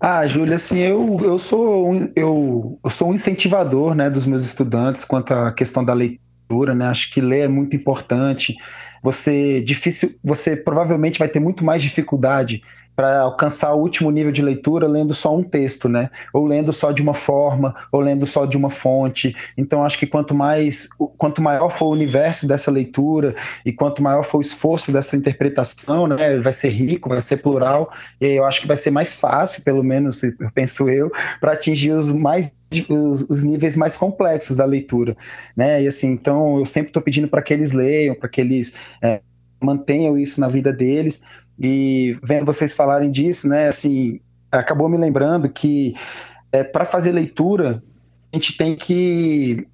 [0.00, 4.44] Ah, Júlia, assim, eu, eu, sou um, eu, eu sou um incentivador né, dos meus
[4.44, 6.28] estudantes quanto à questão da leitura
[6.74, 6.86] né?
[6.86, 8.56] Acho que ler é muito importante.
[9.02, 12.62] Você difícil, você provavelmente vai ter muito mais dificuldade
[12.98, 16.10] para alcançar o último nível de leitura lendo só um texto, né?
[16.32, 19.36] Ou lendo só de uma forma, ou lendo só de uma fonte.
[19.56, 24.24] Então acho que quanto mais, quanto maior for o universo dessa leitura e quanto maior
[24.24, 26.40] for o esforço dessa interpretação, né?
[26.40, 27.88] Vai ser rico, vai ser plural.
[28.20, 30.20] E eu acho que vai ser mais fácil, pelo menos
[30.52, 31.08] penso eu,
[31.40, 32.50] para atingir os mais
[32.90, 35.16] os, os, níveis mais complexos da leitura,
[35.56, 35.80] né?
[35.84, 39.20] E assim, então eu sempre estou pedindo para que eles leiam, para que eles é,
[39.62, 41.24] mantenham isso na vida deles,
[41.58, 45.94] e vendo vocês falarem disso, né, assim, acabou me lembrando que
[46.52, 47.82] é, para fazer leitura,
[48.32, 49.66] a gente tem que.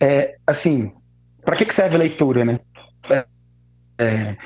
[0.00, 0.92] É, assim,
[1.44, 2.60] para que, que serve a leitura, né?
[3.10, 3.24] É,
[3.98, 4.36] é,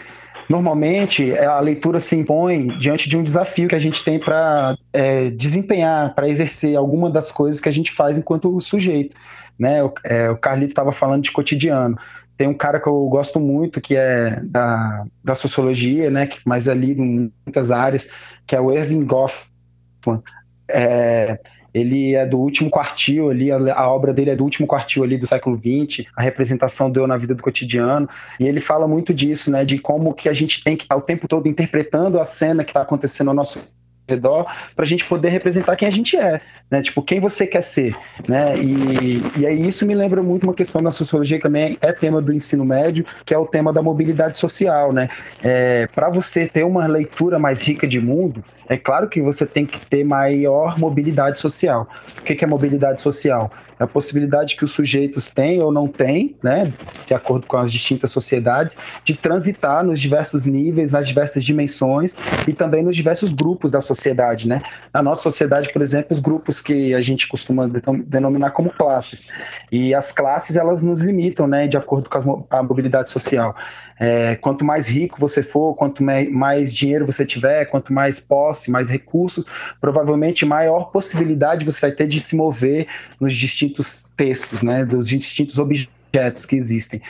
[0.49, 5.31] normalmente, a leitura se impõe diante de um desafio que a gente tem para é,
[5.31, 9.17] desempenhar, para exercer alguma das coisas que a gente faz enquanto sujeito.
[9.59, 9.83] Né?
[9.83, 11.99] O, é, o Carlito estava falando de cotidiano.
[12.40, 16.68] Tem um cara que eu gosto muito, que é da, da sociologia, né, que, mas
[16.68, 18.11] é lido em muitas áreas,
[18.46, 20.22] que é o Irving Goffman.
[20.66, 21.38] É,
[21.74, 25.18] ele é do último quartil ali, a, a, obra dele é do último quartil ali
[25.18, 29.50] do século XX, a representação deu na vida do cotidiano, e ele fala muito disso,
[29.50, 32.64] né, de como que a gente tem que estar o tempo todo interpretando a cena
[32.64, 33.61] que está acontecendo ao nosso
[34.09, 36.40] redor para a gente poder representar quem a gente é,
[36.71, 36.81] né?
[36.83, 37.97] Tipo, quem você quer ser,
[38.29, 38.57] né?
[38.59, 42.23] E, e aí isso me lembra muito uma questão da sociologia que também é tema
[42.23, 45.09] do ensino médio, que é o tema da mobilidade social, né?
[45.43, 49.67] É, para você ter uma leitura mais rica de mundo, é claro que você tem
[49.67, 51.89] que ter maior mobilidade social.
[52.21, 53.51] O que é mobilidade social?
[53.81, 56.73] É a possibilidade que os sujeitos têm ou não têm, né,
[57.05, 62.15] de acordo com as distintas sociedades, de transitar nos diversos níveis, nas diversas dimensões
[62.47, 64.63] e também nos diversos grupos da sociedade, né?
[64.95, 67.68] Na nossa sociedade, por exemplo, os grupos que a gente costuma
[68.05, 69.29] denominar como classes.
[69.70, 73.55] E as classes, elas nos limitam, né, de acordo com a mobilidade social.
[73.99, 78.88] É, quanto mais rico você for, quanto mais dinheiro você tiver, quanto mais posse, mais
[78.88, 79.44] recursos,
[79.81, 82.87] provavelmente maior possibilidade você vai ter de se mover
[83.20, 87.03] nos distintos textos, né, dos distintos objetos que existem.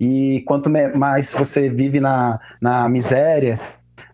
[0.00, 3.60] E quanto mais você vive na, na miséria,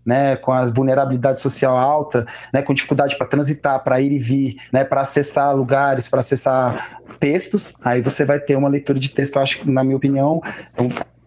[0.06, 4.56] né, com a vulnerabilidade social alta, né, com dificuldade para transitar, para ir e vir,
[4.72, 9.38] né, para acessar lugares, para acessar textos, aí você vai ter uma leitura de texto,
[9.38, 10.40] acho, na minha opinião,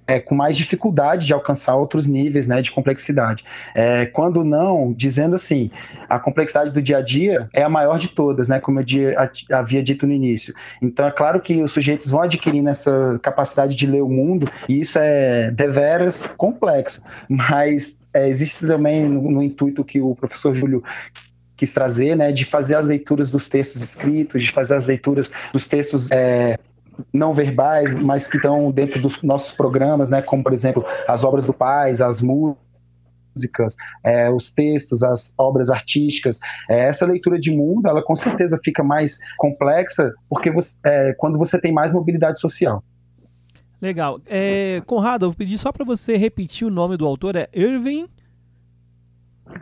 [0.09, 3.45] é, com mais dificuldade de alcançar outros níveis né, de complexidade.
[3.75, 5.69] É, quando não, dizendo assim,
[6.09, 8.85] a complexidade do dia a dia é a maior de todas, né, como eu
[9.51, 10.55] havia dito no início.
[10.81, 14.79] Então, é claro que os sujeitos vão adquirindo essa capacidade de ler o mundo, e
[14.79, 20.83] isso é deveras complexo, mas é, existe também no, no intuito que o professor Júlio
[21.55, 25.67] quis trazer, né, de fazer as leituras dos textos escritos, de fazer as leituras dos
[25.67, 26.57] textos é,
[27.13, 31.45] não verbais, mas que estão dentro dos nossos programas, né, como por exemplo as obras
[31.45, 36.39] do Paz, as músicas, é, os textos, as obras artísticas.
[36.69, 41.37] É, essa leitura de mundo, ela com certeza fica mais complexa porque você, é, quando
[41.37, 42.83] você tem mais mobilidade social.
[43.81, 44.19] Legal.
[44.25, 48.07] É, Conrado, eu vou pedir só para você repetir o nome do autor, é Irving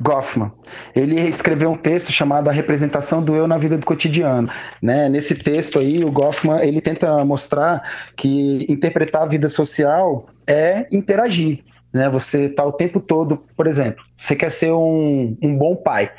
[0.01, 0.51] Goffman.
[0.95, 4.49] Ele escreveu um texto chamado A Representação do Eu na Vida do Cotidiano.
[4.81, 5.09] Né?
[5.09, 7.81] Nesse texto aí, o Goffman ele tenta mostrar
[8.15, 11.63] que interpretar a vida social é interagir.
[11.93, 12.09] Né?
[12.09, 16.11] Você está o tempo todo, por exemplo, você quer ser um, um bom pai.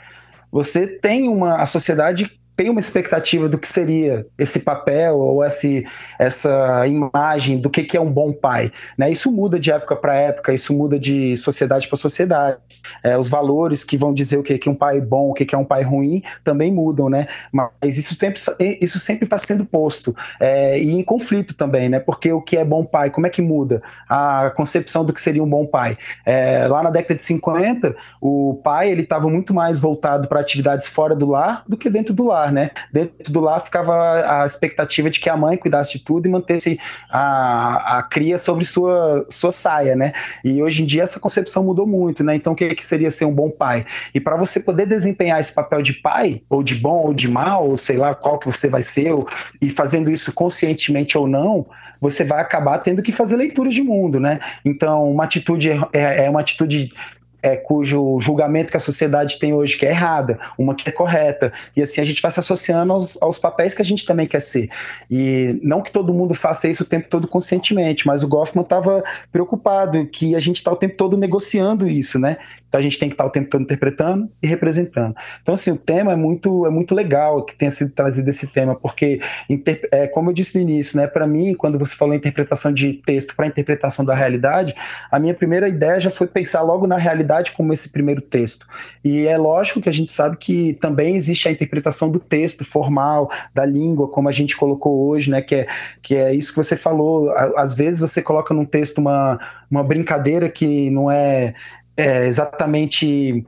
[0.51, 1.57] Você tem uma.
[1.57, 5.87] A sociedade tem uma expectativa do que seria esse papel ou esse,
[6.19, 8.73] essa imagem do que, que é um bom pai.
[8.99, 9.13] Né?
[9.13, 12.59] Isso muda de época para época, isso muda de sociedade para sociedade.
[13.05, 15.45] É, os valores que vão dizer o que, que é um pai bom, o que,
[15.45, 17.29] que é um pai ruim, também mudam, né?
[17.53, 18.41] Mas isso sempre
[18.81, 22.01] isso sempre está sendo posto é, e em conflito também, né?
[22.01, 25.45] Porque o que é bom pai, como é que muda a concepção do que seria
[25.45, 25.97] um bom pai?
[26.27, 30.89] É, lá na década de 50, o pai ele estava muito mais voltado para atividades
[30.89, 32.71] fora do lar do que dentro do lar lar, né?
[32.93, 36.81] Dentro do lar ficava a expectativa de que a mãe cuidasse de tudo e mantesse
[37.11, 40.13] a, a cria sobre sua, sua saia, né?
[40.45, 42.35] E hoje em dia essa concepção mudou muito, né?
[42.35, 43.87] Então o que, que seria ser um bom pai?
[44.15, 47.69] E para você poder desempenhar esse papel de pai, ou de bom ou de mal,
[47.69, 49.29] ou sei lá qual que você vai ser, ou,
[49.61, 51.67] e fazendo isso conscientemente ou não,
[52.01, 54.39] você vai acabar tendo que fazer leituras de mundo, né?
[54.65, 56.93] Então, uma atitude é, é uma atitude
[57.43, 61.53] é, cujo julgamento que a sociedade tem hoje que é errada, uma que é correta.
[61.77, 64.41] E assim a gente vai se associando aos, aos papéis que a gente também quer
[64.41, 64.69] ser.
[65.11, 69.03] E não que todo mundo faça isso o tempo todo conscientemente, mas o Goffman estava
[69.31, 72.39] preocupado que a gente está o tempo todo negociando isso, né?
[72.69, 75.15] Então a gente tem que estar tá o tempo todo interpretando e representando.
[75.43, 78.75] Então assim, o tema é muito é muito legal que tenha sido trazido esse tema,
[78.75, 79.21] porque
[79.93, 83.35] é, como eu disse no início, né, para mim, quando você falou interpretação de texto
[83.35, 84.75] para interpretação da realidade,
[85.11, 88.67] a minha primeira ideia já foi pensar logo na realidade como esse primeiro texto.
[89.05, 93.31] E é lógico que a gente sabe que também existe a interpretação do texto formal,
[93.55, 95.67] da língua, como a gente colocou hoje, né, que é,
[96.03, 97.31] que é isso que você falou.
[97.57, 99.39] Às vezes você coloca num texto uma,
[99.71, 101.55] uma brincadeira que não é,
[101.97, 103.45] é exatamente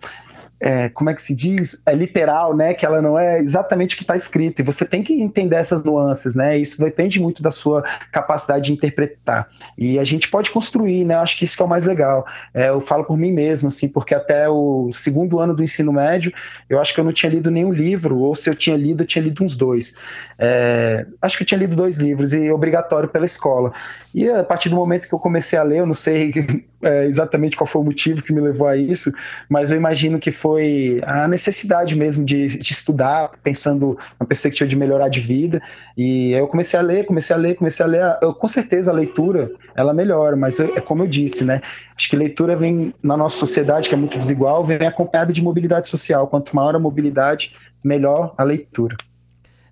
[0.60, 2.74] é, como é que se diz, é literal, né?
[2.74, 4.60] Que ela não é exatamente o que está escrito.
[4.60, 6.58] E você tem que entender essas nuances, né?
[6.58, 9.48] Isso depende muito da sua capacidade de interpretar.
[9.78, 11.14] E a gente pode construir, né?
[11.14, 12.26] Acho que isso que é o mais legal.
[12.52, 16.32] É, eu falo por mim mesmo, assim, porque até o segundo ano do ensino médio,
[16.68, 19.06] eu acho que eu não tinha lido nenhum livro, ou se eu tinha lido, eu
[19.06, 19.94] tinha lido uns dois.
[20.38, 23.72] É, acho que eu tinha lido dois livros, e obrigatório pela escola.
[24.14, 27.56] E a partir do momento que eu comecei a ler, eu não sei é, exatamente
[27.56, 29.12] qual foi o motivo que me levou a isso,
[29.48, 34.76] mas eu imagino que foi a necessidade mesmo de, de estudar, pensando na perspectiva de
[34.76, 35.60] melhorar de vida.
[35.96, 38.18] E eu comecei a ler, comecei a ler, comecei a ler.
[38.22, 41.60] Eu, com certeza a leitura ela melhora, mas é como eu disse, né?
[41.96, 45.88] Acho que leitura vem na nossa sociedade que é muito desigual, vem acompanhada de mobilidade
[45.88, 46.26] social.
[46.28, 48.96] Quanto maior a mobilidade, melhor a leitura.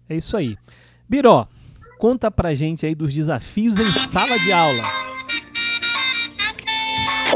[0.08, 0.56] É isso aí.
[1.08, 1.46] Biró,
[1.98, 5.07] conta pra gente aí dos desafios em sala de aula.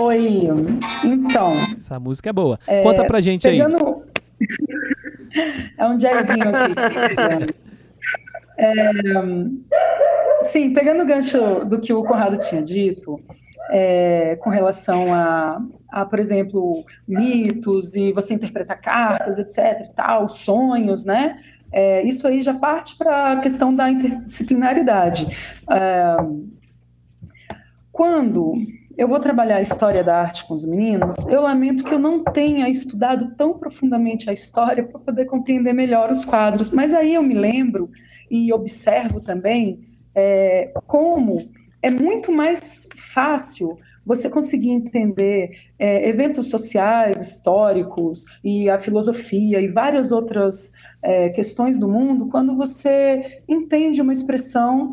[0.01, 0.49] Oi,
[1.05, 1.55] então.
[1.75, 2.59] Essa música é boa.
[2.67, 4.03] É, Conta pra gente pegando...
[4.41, 5.73] aí.
[5.79, 7.55] é um jazzinho aqui.
[8.57, 8.75] É,
[10.43, 13.21] sim, pegando o gancho do que o Conrado tinha dito,
[13.71, 19.89] é, com relação a, a, por exemplo, mitos e você interpretar cartas, etc.
[19.95, 21.39] Tal, sonhos, né?
[21.73, 25.27] É, isso aí já parte para a questão da interdisciplinaridade.
[25.71, 26.17] É,
[27.91, 28.55] quando
[28.97, 32.23] eu vou trabalhar a história da arte com os meninos, eu lamento que eu não
[32.23, 37.23] tenha estudado tão profundamente a história para poder compreender melhor os quadros, mas aí eu
[37.23, 37.91] me lembro
[38.31, 39.81] e observo também
[40.15, 41.39] é, como
[41.83, 49.69] é muito mais fácil você conseguir entender é, eventos sociais, históricos e a filosofia e
[49.69, 54.93] várias outras é, questões do mundo quando você entende uma expressão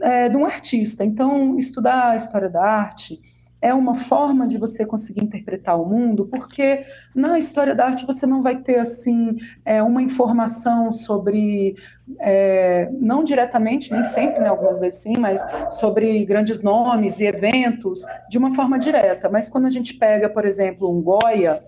[0.00, 1.04] é, de um artista.
[1.04, 3.20] Então, estudar a história da arte
[3.62, 8.26] é uma forma de você conseguir interpretar o mundo, porque na história da arte você
[8.26, 11.76] não vai ter assim é, uma informação sobre,
[12.18, 18.02] é, não diretamente, nem sempre, né, algumas vezes sim, mas sobre grandes nomes e eventos
[18.28, 19.28] de uma forma direta.
[19.28, 21.62] Mas quando a gente pega, por exemplo, um Goya,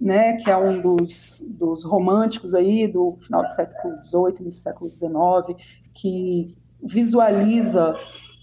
[0.00, 4.64] né, que é um dos, dos românticos aí do final do século XVIII, início do
[4.64, 5.56] século XIX,
[5.94, 7.96] que visualiza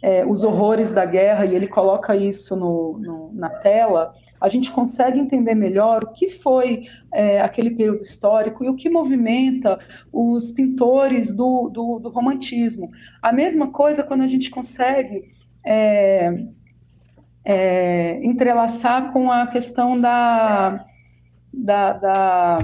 [0.06, 4.72] é, os horrores da guerra e ele coloca isso no, no, na tela, a gente
[4.72, 9.80] consegue entender melhor o que foi é, aquele período histórico e o que movimenta
[10.14, 12.92] os pintores do, do, do romantismo.
[13.20, 15.24] A mesma coisa quando a gente consegue
[15.66, 16.46] é,
[17.44, 20.86] é entrelaçar com a questão da,
[21.52, 22.58] da, da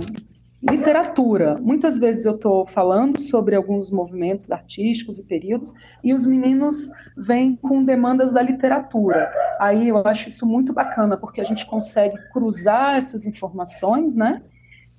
[0.62, 1.58] literatura.
[1.60, 7.56] Muitas vezes eu estou falando sobre alguns movimentos artísticos e períodos e os meninos vêm
[7.56, 9.32] com demandas da literatura.
[9.60, 14.44] Aí eu acho isso muito bacana porque a gente consegue cruzar essas informações, né?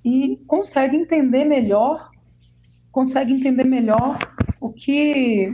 [0.05, 2.11] E consegue entender melhor,
[2.91, 4.19] consegue entender melhor
[4.61, 5.49] o que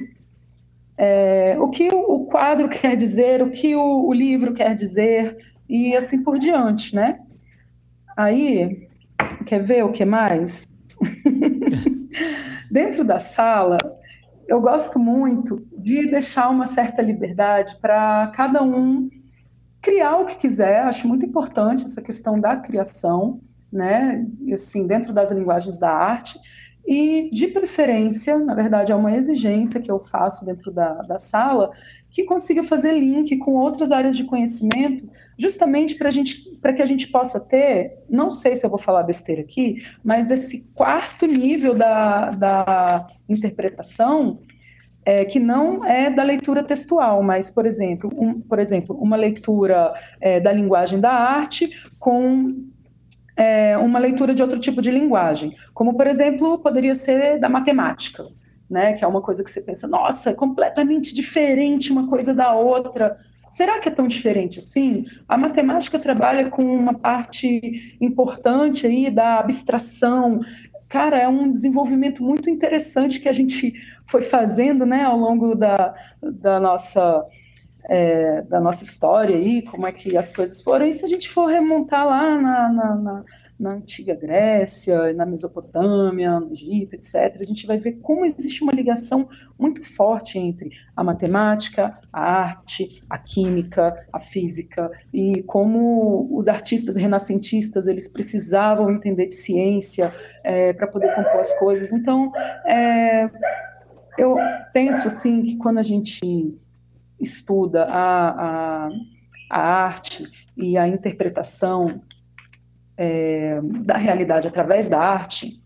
[0.96, 5.36] é, o que o quadro quer dizer, o que o, o livro quer dizer
[5.68, 7.20] e assim por diante, né?
[8.16, 8.87] Aí
[9.48, 10.68] Quer ver o que mais?
[12.70, 13.78] Dentro da sala,
[14.46, 19.08] eu gosto muito de deixar uma certa liberdade para cada um
[19.80, 20.82] criar o que quiser.
[20.82, 23.40] Acho muito importante essa questão da criação,
[23.72, 24.26] né?
[24.52, 26.38] Assim, dentro das linguagens da arte.
[26.86, 31.70] E, de preferência, na verdade, é uma exigência que eu faço dentro da, da sala,
[32.10, 35.08] que consiga fazer link com outras áreas de conhecimento,
[35.38, 36.10] justamente para
[36.72, 40.68] que a gente possa ter, não sei se eu vou falar besteira aqui, mas esse
[40.74, 44.40] quarto nível da, da interpretação,
[45.04, 49.94] é, que não é da leitura textual, mas, por exemplo, um, por exemplo uma leitura
[50.20, 52.68] é, da linguagem da arte com
[53.34, 58.26] é, uma leitura de outro tipo de linguagem, como, por exemplo, poderia ser da matemática,
[58.68, 62.52] né, que é uma coisa que você pensa, nossa, é completamente diferente uma coisa da
[62.52, 63.16] outra.
[63.50, 65.06] Será que é tão diferente assim?
[65.28, 70.40] A matemática trabalha com uma parte importante aí da abstração.
[70.88, 73.74] Cara, é um desenvolvimento muito interessante que a gente
[74.04, 77.24] foi fazendo né, ao longo da, da nossa
[77.88, 80.86] é, da nossa história aí, como é que as coisas foram.
[80.86, 83.24] E se a gente for remontar lá na, na, na,
[83.58, 88.72] na antiga Grécia, na Mesopotâmia, no Egito, etc., a gente vai ver como existe uma
[88.72, 89.28] ligação
[89.58, 96.94] muito forte entre a matemática, a arte, a química, a física, e como os artistas
[96.94, 100.12] renascentistas eles precisavam entender de ciência
[100.44, 101.92] é, para poder compor as coisas.
[101.92, 102.30] Então,
[102.64, 103.28] é,
[104.16, 104.36] eu
[104.72, 106.56] penso assim que quando a gente
[107.20, 108.88] estuda a, a,
[109.50, 110.24] a arte
[110.56, 112.02] e a interpretação
[112.98, 115.62] é, da realidade através da arte,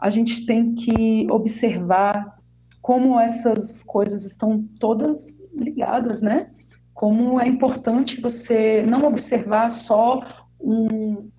[0.00, 2.38] a gente tem que observar
[2.80, 6.50] como essas coisas estão todas ligadas, né?
[6.94, 10.24] Como é importante você não observar só
[10.58, 11.30] um,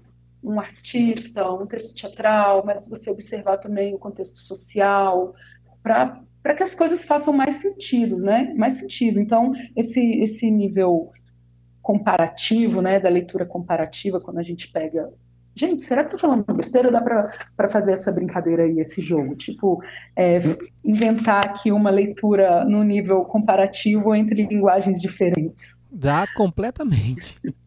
[0.44, 5.34] um artista, um texto teatral, mas você observar também o contexto social,
[5.82, 8.54] para que as coisas façam mais sentido, né?
[8.56, 9.20] Mais sentido.
[9.20, 11.12] Então, esse, esse nível
[11.82, 15.12] comparativo, né, da leitura comparativa, quando a gente pega.
[15.56, 16.92] Gente, será que estou falando besteira?
[16.92, 19.36] Dá para fazer essa brincadeira aí, esse jogo?
[19.36, 19.82] Tipo,
[20.16, 20.40] é,
[20.84, 25.80] inventar aqui uma leitura no nível comparativo entre linguagens diferentes.
[25.92, 27.36] Dá completamente.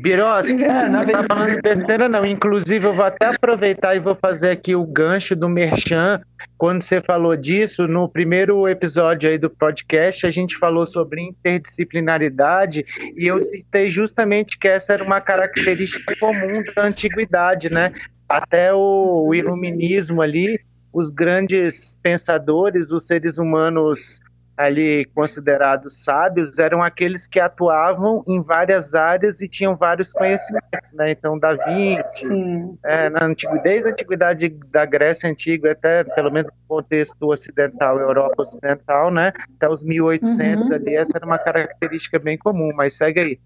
[0.00, 2.24] Birós, é, não tá falando besteira não.
[2.24, 6.20] Inclusive, eu vou até aproveitar e vou fazer aqui o gancho do Merchan.
[6.56, 12.84] Quando você falou disso, no primeiro episódio aí do podcast, a gente falou sobre interdisciplinaridade
[13.16, 17.92] e eu citei justamente que essa era uma característica comum da antiguidade, né?
[18.28, 20.60] Até o, o iluminismo ali,
[20.92, 24.20] os grandes pensadores, os seres humanos
[24.58, 31.12] ali considerados sábios eram aqueles que atuavam em várias áreas e tinham vários conhecimentos, né?
[31.12, 36.50] Então, Da Vinci, é, na antiguidade, desde a antiguidade da Grécia Antiga até, pelo menos
[36.50, 39.32] no contexto ocidental, Europa Ocidental, né?
[39.56, 40.74] Até os 1800 uhum.
[40.74, 43.40] ali, essa era uma característica bem comum, mas segue aí.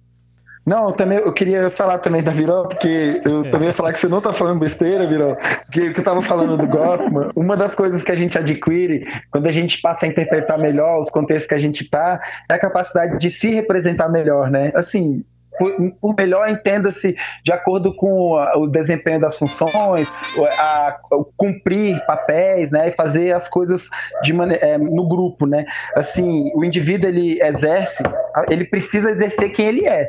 [0.64, 3.50] Não, também eu queria falar também da Viró, porque eu é.
[3.50, 6.22] também ia falar que você não tá falando besteira, Viró, porque o que eu tava
[6.22, 10.08] falando do Gotham, uma das coisas que a gente adquire quando a gente passa a
[10.08, 14.50] interpretar melhor os contextos que a gente tá, é a capacidade de se representar melhor,
[14.50, 14.70] né?
[14.74, 15.24] Assim,
[16.00, 20.12] por, melhor entenda-se de acordo com o desempenho das funções,
[20.58, 20.98] a, a
[21.36, 23.90] cumprir papéis, né, e fazer as coisas
[24.22, 25.64] de é, no grupo, né.
[25.94, 28.02] Assim, o indivíduo ele exerce,
[28.48, 30.06] ele precisa exercer quem ele é.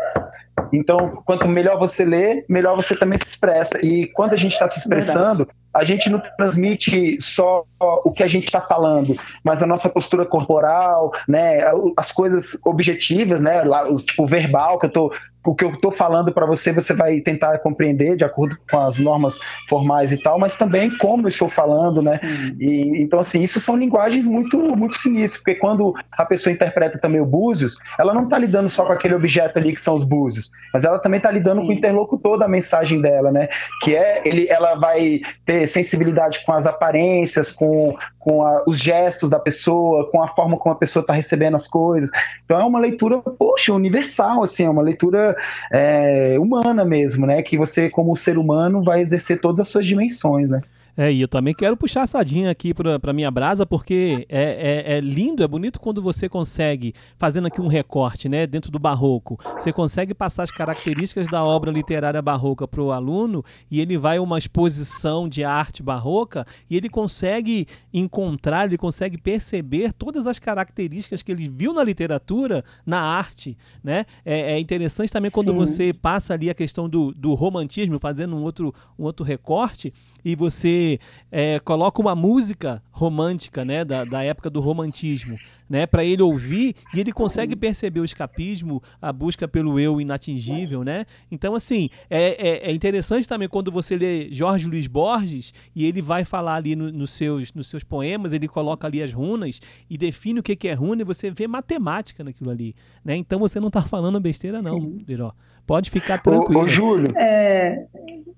[0.71, 3.83] Então, quanto melhor você lê, melhor você também se expressa.
[3.85, 5.62] E quando a gente está se expressando, Verdade.
[5.73, 10.25] A gente não transmite só o que a gente está falando, mas a nossa postura
[10.25, 11.61] corporal, né,
[11.97, 15.11] as coisas objetivas, né, lá, tipo verbal que eu tô
[15.45, 18.97] o que eu estou falando para você, você vai tentar compreender de acordo com as
[18.97, 22.19] normas formais e tal, mas também como eu estou falando, né?
[22.59, 27.19] E, então, assim, isso são linguagens muito, muito sinistras, porque quando a pessoa interpreta também
[27.19, 30.49] o búzios, ela não está lidando só com aquele objeto ali que são os búzios,
[30.73, 31.67] mas ela também está lidando Sim.
[31.67, 33.49] com o interlocutor da mensagem dela, né?
[33.81, 39.29] Que é, ele, ela vai ter sensibilidade com as aparências, com, com a, os gestos
[39.29, 42.09] da pessoa, com a forma como a pessoa está recebendo as coisas.
[42.45, 45.35] Então é uma leitura, poxa, universal, assim, é uma leitura
[45.71, 47.41] é, humana mesmo, né?
[47.41, 50.61] Que você, como ser humano, vai exercer todas as suas dimensões, né?
[50.95, 54.97] É, e eu também quero puxar a sardinha aqui para minha brasa, porque é, é,
[54.97, 59.39] é, lindo, é bonito quando você consegue, fazendo aqui um recorte, né, dentro do barroco,
[59.57, 64.17] você consegue passar as características da obra literária barroca para o aluno e ele vai
[64.17, 70.37] a uma exposição de arte barroca e ele consegue encontrar, ele consegue perceber todas as
[70.37, 74.05] características que ele viu na literatura, na arte, né?
[74.23, 75.57] É, é interessante também quando Sim.
[75.57, 79.91] você passa ali a questão do, do romantismo, fazendo um outro, um outro recorte,
[80.23, 80.82] e você
[81.31, 85.37] é, coloca uma música romântica, né, da, da época do romantismo,
[85.69, 90.83] né, para ele ouvir e ele consegue perceber o escapismo, a busca pelo eu inatingível,
[90.83, 91.05] né?
[91.31, 96.01] Então, assim, é, é, é interessante também quando você lê Jorge Luiz Borges e ele
[96.01, 99.59] vai falar ali no, nos, seus, nos seus poemas, ele coloca ali as runas
[99.89, 103.15] e define o que, que é runa e você vê matemática naquilo ali, né?
[103.15, 105.33] Então você não está falando besteira não, Viró.
[105.65, 106.59] Pode ficar tranquilo.
[106.59, 107.17] Ô, ô Júlio.
[107.17, 107.85] É,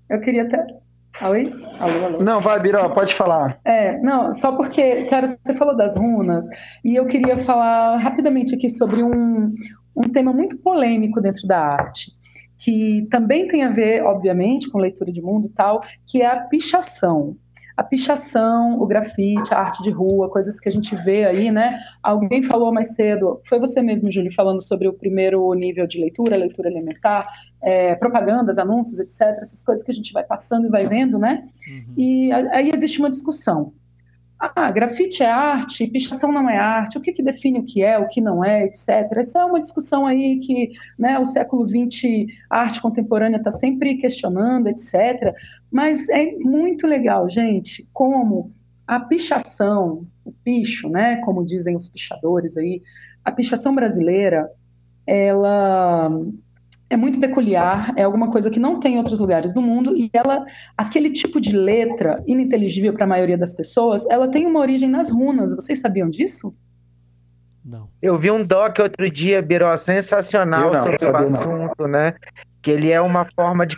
[0.10, 0.66] eu queria até
[1.22, 1.54] Oi?
[1.80, 2.24] Alô, alô.
[2.24, 3.60] Não, vai, Biró, pode falar.
[3.64, 6.46] É, não, só porque, cara, você falou das runas,
[6.84, 9.54] e eu queria falar rapidamente aqui sobre um,
[9.96, 12.12] um tema muito polêmico dentro da arte,
[12.58, 16.42] que também tem a ver, obviamente, com leitura de mundo e tal, que é a
[16.42, 17.38] pichação.
[17.76, 21.78] A pichação, o grafite, a arte de rua, coisas que a gente vê aí, né?
[22.02, 26.38] Alguém falou mais cedo, foi você mesmo, Júlio, falando sobre o primeiro nível de leitura,
[26.38, 27.28] leitura elementar,
[27.62, 29.40] é, propagandas, anúncios, etc.
[29.42, 31.48] Essas coisas que a gente vai passando e vai vendo, né?
[31.68, 31.94] Uhum.
[31.98, 33.74] E aí existe uma discussão.
[34.38, 37.98] Ah, grafite é arte, pichação não é arte, o que, que define o que é,
[37.98, 39.12] o que não é, etc.
[39.16, 43.96] Essa é uma discussão aí que né, o século XX, a arte contemporânea está sempre
[43.96, 45.34] questionando, etc.
[45.72, 48.52] Mas é muito legal, gente, como
[48.86, 52.82] a pichação, o picho, né, como dizem os pichadores aí,
[53.24, 54.52] a pichação brasileira,
[55.08, 56.10] ela
[56.90, 60.10] é muito peculiar, é alguma coisa que não tem em outros lugares do mundo e
[60.14, 60.46] ela,
[60.78, 65.10] aquele tipo de letra ininteligível para a maioria das pessoas, ela tem uma origem nas
[65.10, 65.56] runas.
[65.56, 66.56] Vocês sabiam disso?
[67.64, 67.90] Não.
[68.00, 71.88] Eu vi um doc outro dia, Biró, sensacional não, sobre o assunto, não.
[71.88, 72.14] né?
[72.62, 73.78] Que ele é uma forma de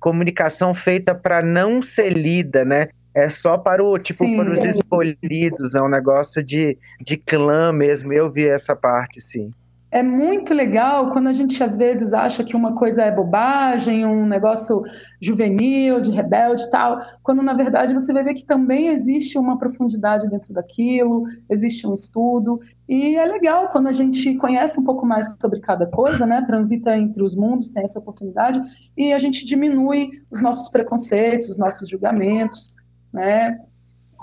[0.00, 2.88] comunicação feita para não ser lida, né?
[3.14, 7.72] É só para o tipo sim, para os escolhidos, é um negócio de, de clã
[7.72, 8.12] mesmo.
[8.12, 9.50] Eu vi essa parte, sim
[9.90, 14.26] é muito legal quando a gente às vezes acha que uma coisa é bobagem, um
[14.26, 14.82] negócio
[15.20, 19.58] juvenil, de rebelde e tal, quando na verdade você vai ver que também existe uma
[19.58, 25.06] profundidade dentro daquilo, existe um estudo, e é legal quando a gente conhece um pouco
[25.06, 28.60] mais sobre cada coisa, né, transita entre os mundos, tem essa oportunidade,
[28.96, 32.76] e a gente diminui os nossos preconceitos, os nossos julgamentos,
[33.10, 33.58] né,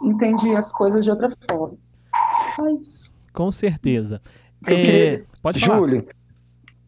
[0.03, 1.78] entende as coisas de outra forma.
[2.55, 3.16] Só isso.
[3.34, 4.22] Com certeza.
[4.68, 5.78] Eu queria, Pode falar.
[5.80, 6.07] Júlio,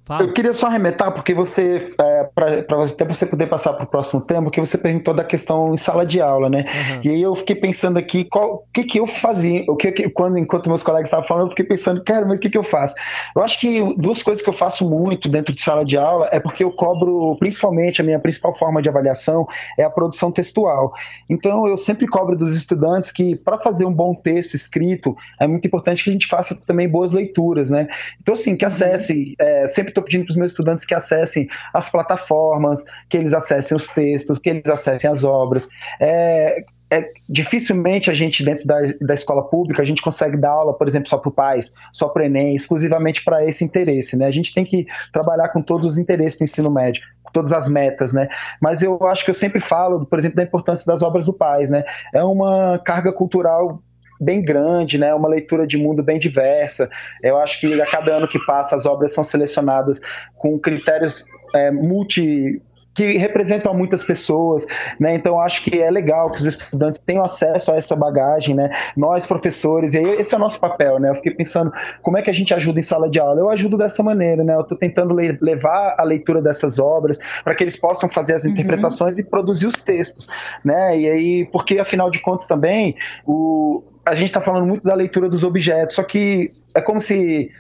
[0.08, 0.24] Fala.
[0.24, 4.22] Eu queria só arremetar, porque você, é, para até você poder passar para o próximo
[4.22, 6.60] tema, porque você perguntou da questão em sala de aula, né?
[6.64, 7.01] Uhum.
[7.03, 10.38] E aí eu fiquei pensando aqui, o que que eu fazia, o que, que quando,
[10.38, 12.95] enquanto meus colegas estavam falando, eu fiquei pensando, cara, mas o que que eu faço?
[13.36, 16.39] Eu acho que duas coisas que eu faço muito dentro de sala de aula é
[16.39, 19.45] porque eu cobro, principalmente, a minha principal forma de avaliação
[19.78, 20.93] é a produção textual.
[21.30, 25.68] Então eu sempre cobro dos estudantes que, para fazer um bom texto escrito, é muito
[25.68, 27.89] importante que a gente faça também boas leituras, né?
[28.22, 31.89] Então, assim, que acesse, é, sempre estou pedindo para os meus estudantes que acessem as
[31.89, 35.68] plataformas, que eles acessem os textos, que eles acessem as obras.
[36.00, 40.74] É, é, dificilmente a gente, dentro da, da escola pública, a gente consegue dar aula,
[40.74, 44.16] por exemplo, só para o PAIS, só para o Enem, exclusivamente para esse interesse.
[44.16, 44.26] Né?
[44.26, 47.68] A gente tem que trabalhar com todos os interesses do ensino médio, com todas as
[47.68, 48.14] metas.
[48.14, 48.30] Né?
[48.62, 51.70] Mas eu acho que eu sempre falo, por exemplo, da importância das obras do PAIS.
[51.70, 51.84] Né?
[52.14, 53.82] É uma carga cultural
[54.20, 55.13] bem grande, né?
[55.13, 56.89] Uma leitura de mundo bem diversa.
[57.24, 60.01] Eu acho que a cada ano que passa as obras são selecionadas
[60.36, 62.61] com critérios é, multi
[62.97, 64.65] que representam muitas pessoas,
[64.99, 65.13] né?
[65.13, 68.72] Então acho que é legal que os estudantes tenham acesso a essa bagagem, né?
[68.97, 71.11] Nós professores, e esse é o nosso papel, né?
[71.11, 73.39] Eu fiquei pensando como é que a gente ajuda em sala de aula.
[73.39, 74.55] Eu ajudo dessa maneira, né?
[74.55, 78.51] Eu estou tentando levar a leitura dessas obras para que eles possam fazer as uhum.
[78.53, 80.28] interpretações e produzir os textos,
[80.65, 80.99] né?
[80.99, 82.95] E aí, porque afinal de contas também
[83.28, 87.51] o a gente está falando muito da leitura dos objetos, só que é como se.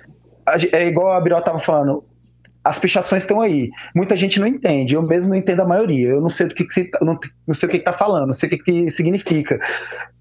[0.71, 2.05] É igual a Biró estava falando,
[2.63, 3.69] as pichações estão aí.
[3.93, 6.09] Muita gente não entende, eu mesmo não entendo a maioria.
[6.09, 8.27] Eu não sei do que, que você, tá, não, não sei o que está falando,
[8.27, 9.59] não sei o que, que significa.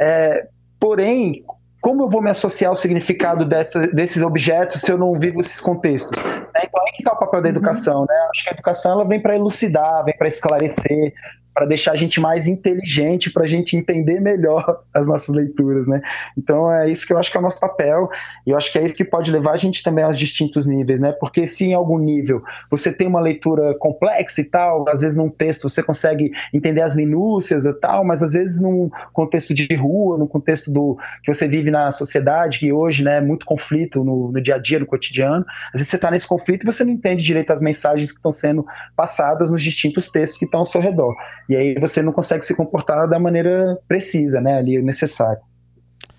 [0.00, 0.48] É,
[0.80, 1.44] porém,
[1.80, 5.60] como eu vou me associar ao significado dessa, desses objetos se eu não vivo esses
[5.60, 6.20] contextos?
[6.20, 6.62] Né?
[6.64, 7.54] Então aí que está o papel da uhum.
[7.54, 8.14] educação, né?
[8.32, 11.12] Acho que a educação ela vem para elucidar, vem para esclarecer,
[11.56, 16.02] para deixar a gente mais inteligente, para a gente entender melhor as nossas leituras, né?
[16.36, 18.10] Então é isso que eu acho que é o nosso papel,
[18.46, 21.00] e eu acho que é isso que pode levar a gente também aos distintos níveis,
[21.00, 21.12] né?
[21.12, 25.30] Porque se em algum nível você tem uma leitura complexa e tal, às vezes num
[25.30, 30.18] texto você consegue entender as minúcias e tal, mas às vezes num contexto de rua,
[30.18, 34.30] no contexto do que você vive na sociedade, que hoje né, é muito conflito no,
[34.30, 36.92] no dia a dia, no cotidiano, às vezes você está nesse conflito e você não
[36.92, 40.82] entende direito as mensagens que estão sendo passadas nos distintos textos que estão ao seu
[40.82, 41.16] redor.
[41.48, 45.42] E aí você não consegue se comportar da maneira precisa, né, ali necessário.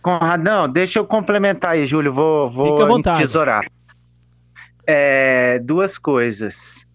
[0.02, 3.66] Conradão, deixa eu complementar aí, Júlio, vou, vou tesourar.
[4.86, 6.86] É, duas coisas.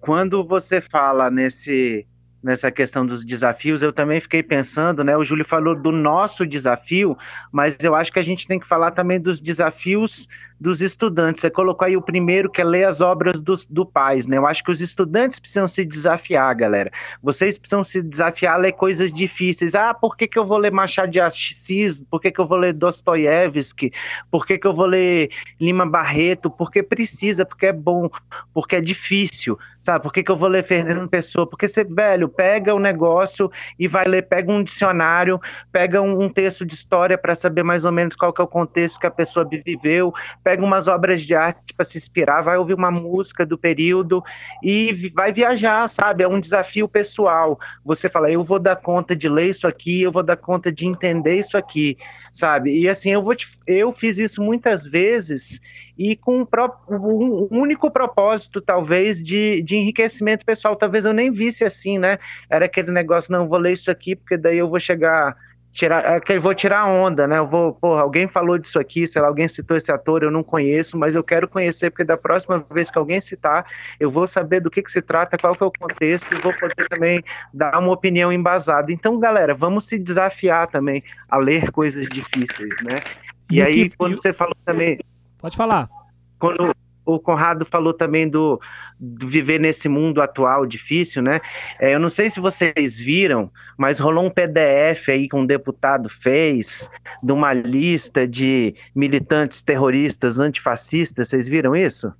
[0.00, 2.06] Quando você fala nesse
[2.42, 5.16] nessa questão dos desafios, eu também fiquei pensando, né?
[5.16, 7.16] O Júlio falou do nosso desafio,
[7.50, 10.28] mas eu acho que a gente tem que falar também dos desafios
[10.60, 11.40] dos estudantes.
[11.40, 14.36] Você colocou aí o primeiro, que é ler as obras dos, do Pais, né?
[14.36, 16.90] Eu acho que os estudantes precisam se desafiar, galera.
[17.22, 19.74] Vocês precisam se desafiar a ler coisas difíceis.
[19.74, 22.02] Ah, por que, que eu vou ler Machado de Assis?
[22.02, 23.92] Por que, que eu vou ler Dostoiévski?
[24.30, 25.30] Por que, que eu vou ler
[25.60, 26.50] Lima Barreto?
[26.50, 28.10] Porque precisa, porque é bom,
[28.52, 30.02] porque é difícil, sabe?
[30.02, 31.46] Por que, que eu vou ler Fernando Pessoa?
[31.46, 35.40] Porque você, velho, pega o negócio e vai ler, pega um dicionário,
[35.70, 38.48] pega um, um texto de história para saber mais ou menos qual que é o
[38.48, 40.12] contexto que a pessoa viveu,
[40.48, 44.24] pega umas obras de arte para se inspirar, vai ouvir uma música do período
[44.62, 46.24] e vai viajar, sabe?
[46.24, 47.60] É um desafio pessoal.
[47.84, 50.86] Você fala, eu vou dar conta de ler isso aqui, eu vou dar conta de
[50.86, 51.98] entender isso aqui,
[52.32, 52.80] sabe?
[52.80, 55.60] E assim, eu vou te, eu fiz isso muitas vezes
[55.98, 56.48] e com
[56.88, 60.76] um, único propósito, talvez, de, de enriquecimento pessoal.
[60.76, 62.18] Talvez eu nem visse assim, né?
[62.48, 65.36] Era aquele negócio, não, vou ler isso aqui, porque daí eu vou chegar
[65.78, 67.38] tirar, é que eu vou tirar onda, né?
[67.38, 70.42] Eu vou, porra, alguém falou disso aqui, sei lá, alguém citou esse ator, eu não
[70.42, 73.64] conheço, mas eu quero conhecer, porque da próxima vez que alguém citar,
[74.00, 76.52] eu vou saber do que, que se trata, qual que é o contexto, e vou
[76.52, 77.22] poder também
[77.54, 78.90] dar uma opinião embasada.
[78.90, 82.96] Então, galera, vamos se desafiar também a ler coisas difíceis, né?
[83.48, 84.98] E, e aí, que, quando você falou também.
[85.38, 85.88] Pode falar.
[86.40, 86.74] Quando
[87.08, 88.60] o Conrado falou também do,
[89.00, 91.40] do, viver nesse mundo atual difícil, né?
[91.80, 96.08] É, eu não sei se vocês viram, mas rolou um PDF aí que um deputado
[96.08, 96.90] fez
[97.22, 101.28] de uma lista de militantes terroristas antifascistas.
[101.28, 102.12] Vocês viram isso?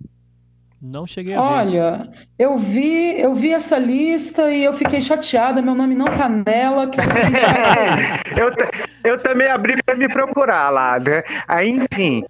[0.81, 1.45] Não cheguei a ver.
[1.45, 2.09] Olha,
[2.39, 6.89] eu vi, eu vi essa lista e eu fiquei chateada, meu nome não tá nela.
[6.89, 7.01] Que
[8.41, 8.53] eu,
[9.13, 11.25] eu também abri para me procurar lá, né?
[11.49, 12.25] Aí, enfim,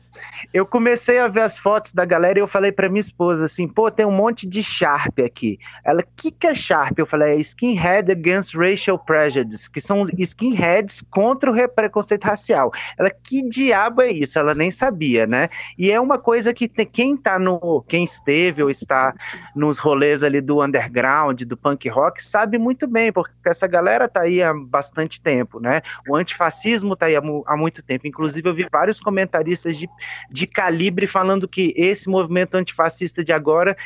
[0.53, 3.67] eu comecei a ver as fotos da galera e eu falei para minha esposa assim,
[3.67, 5.59] pô, tem um monte de Sharp aqui.
[5.85, 6.99] Ela, que que é Sharp?
[6.99, 12.73] Eu falei, é Skinhead Against Racial Prejudice, que são skinheads contra o preconceito racial.
[12.99, 14.39] Ela, que diabo é isso?
[14.39, 15.49] Ela nem sabia, né?
[15.77, 19.15] E é uma coisa que tem, quem tá no, quem esteve ou está
[19.55, 24.23] nos rolês ali do underground, do punk rock, sabe muito bem, porque essa galera tá
[24.23, 25.83] aí há bastante tempo, né?
[26.09, 28.07] O antifascismo tá aí há, há muito tempo.
[28.07, 29.89] Inclusive, eu vi vários comentaristas de
[30.31, 33.77] de calibre falando que esse movimento antifascista de agora,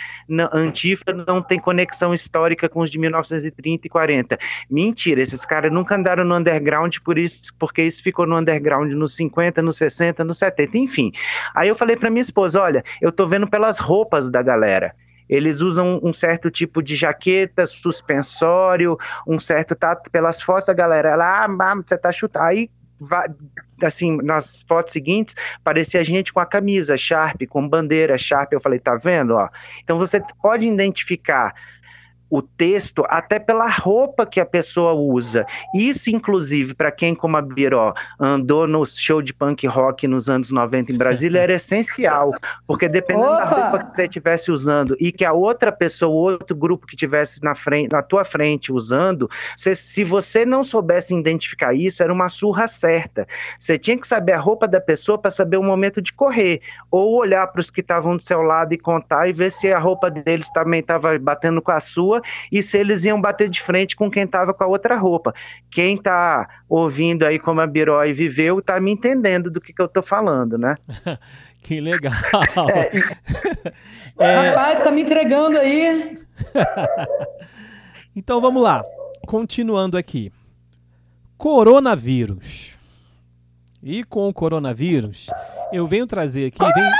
[0.52, 4.38] Antifa, não tem conexão histórica com os de 1930 e 40.
[4.70, 9.14] Mentira, esses caras nunca andaram no underground por isso, porque isso ficou no underground nos
[9.16, 11.12] 50, nos 60, nos 70, enfim.
[11.54, 14.94] Aí eu falei para minha esposa, olha, eu tô vendo pelas roupas da galera
[15.28, 21.10] eles usam um certo tipo de jaqueta, suspensório, um certo tato pelas fotos da galera.
[21.10, 22.44] Ela, ah, você tá chutando.
[22.44, 22.68] Aí
[23.82, 25.34] assim, nas fotos seguintes,
[25.64, 28.52] parecia gente com a camisa Sharp, com bandeira Sharp.
[28.52, 29.34] Eu falei, tá vendo?
[29.34, 29.48] Ó?
[29.82, 31.54] Então você pode identificar
[32.32, 35.44] o texto até pela roupa que a pessoa usa.
[35.74, 40.50] Isso, inclusive, para quem, como a Biró, andou no show de punk rock nos anos
[40.50, 42.32] 90 em Brasília, era essencial,
[42.66, 43.36] porque dependendo Opa!
[43.36, 47.44] da roupa que você estivesse usando e que a outra pessoa, outro grupo que estivesse
[47.44, 52.30] na, frente, na tua frente usando, você, se você não soubesse identificar isso, era uma
[52.30, 53.26] surra certa.
[53.58, 57.14] Você tinha que saber a roupa da pessoa para saber o momento de correr, ou
[57.14, 60.10] olhar para os que estavam do seu lado e contar e ver se a roupa
[60.10, 64.10] deles também estava batendo com a sua e se eles iam bater de frente com
[64.10, 65.34] quem estava com a outra roupa.
[65.70, 69.86] Quem está ouvindo aí como a Birói viveu está me entendendo do que, que eu
[69.86, 70.74] estou falando, né?
[71.62, 72.12] que legal.
[74.18, 74.24] É...
[74.24, 74.48] é...
[74.48, 76.18] Rapaz, está me entregando aí.
[78.16, 78.82] então vamos lá.
[79.26, 80.32] Continuando aqui.
[81.36, 82.72] Coronavírus.
[83.82, 85.26] E com o coronavírus,
[85.72, 86.60] eu venho trazer aqui.
[86.72, 86.92] Venho...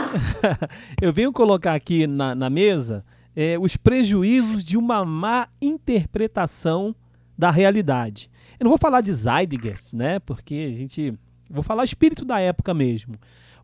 [1.00, 3.04] eu venho colocar aqui na, na mesa
[3.36, 6.94] é, os prejuízos de uma má interpretação
[7.36, 8.30] da realidade.
[8.58, 10.18] Eu não vou falar de Zeitgeist, né?
[10.20, 11.14] Porque a gente.
[11.50, 13.16] Vou falar espírito da época mesmo.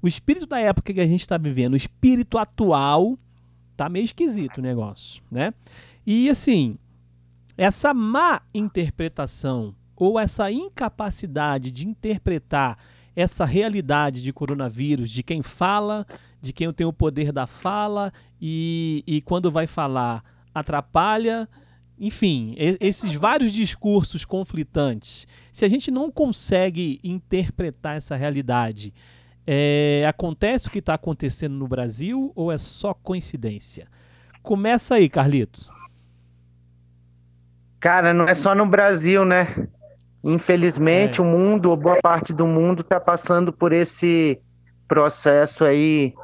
[0.02, 3.18] O espírito da época que a gente está vivendo, o espírito atual,
[3.76, 5.52] tá meio esquisito o negócio, né?
[6.06, 6.76] E assim,
[7.56, 12.78] essa má interpretação ou essa incapacidade de interpretar
[13.14, 16.06] essa realidade de coronavírus, de quem fala,
[16.40, 21.48] de quem tem o poder da fala e, e quando vai falar atrapalha.
[21.98, 25.26] Enfim, esses vários discursos conflitantes.
[25.52, 28.94] Se a gente não consegue interpretar essa realidade,
[29.46, 33.86] é, acontece o que está acontecendo no Brasil ou é só coincidência?
[34.42, 35.68] Começa aí, Carlitos.
[37.78, 39.68] Cara, não é só no Brasil, né?
[40.22, 41.24] Infelizmente, é.
[41.24, 44.38] o mundo, ou boa parte do mundo, está passando por esse
[44.86, 46.14] processo aí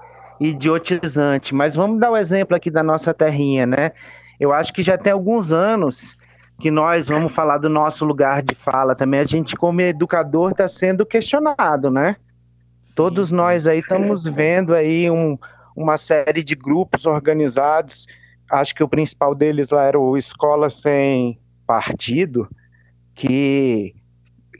[0.40, 1.54] idiotizante.
[1.54, 3.92] Mas vamos dar o um exemplo aqui da nossa terrinha, né?
[4.38, 6.16] Eu acho que já tem alguns anos
[6.60, 9.20] que nós vamos falar do nosso lugar de fala também.
[9.20, 12.16] A gente, como educador, está sendo questionado, né?
[12.94, 15.38] Todos nós aí estamos vendo aí um,
[15.76, 18.06] uma série de grupos organizados.
[18.50, 22.48] Acho que o principal deles lá era o Escola Sem Partido,
[23.16, 23.94] que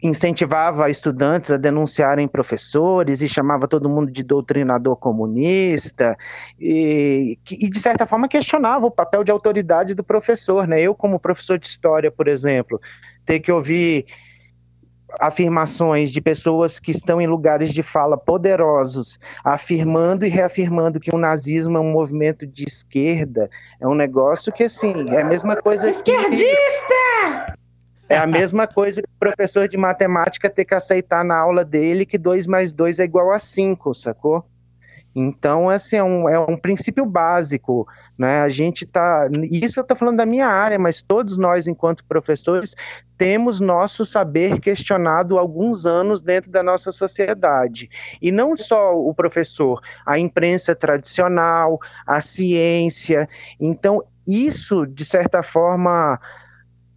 [0.02, 6.16] incentivava estudantes a denunciarem professores e chamava todo mundo de doutrinador comunista
[6.58, 10.80] e, e, de certa forma questionava o papel de autoridade do professor, né?
[10.80, 12.80] Eu como professor de história, por exemplo,
[13.24, 14.06] ter que ouvir
[15.20, 21.18] afirmações de pessoas que estão em lugares de fala poderosos, afirmando e reafirmando que o
[21.18, 23.48] nazismo é um movimento de esquerda,
[23.80, 26.44] é um negócio que assim, é a mesma coisa Esquerdista!
[27.46, 27.55] Que...
[28.08, 32.06] É a mesma coisa que o professor de matemática ter que aceitar na aula dele
[32.06, 34.44] que 2 mais 2 é igual a 5, sacou?
[35.18, 37.88] Então, assim, é um, é um princípio básico,
[38.18, 38.42] né?
[38.42, 39.26] A gente tá.
[39.50, 42.76] Isso eu estou falando da minha área, mas todos nós, enquanto professores,
[43.16, 47.88] temos nosso saber questionado alguns anos dentro da nossa sociedade.
[48.20, 53.26] E não só o professor, a imprensa tradicional, a ciência.
[53.58, 56.20] Então, isso, de certa forma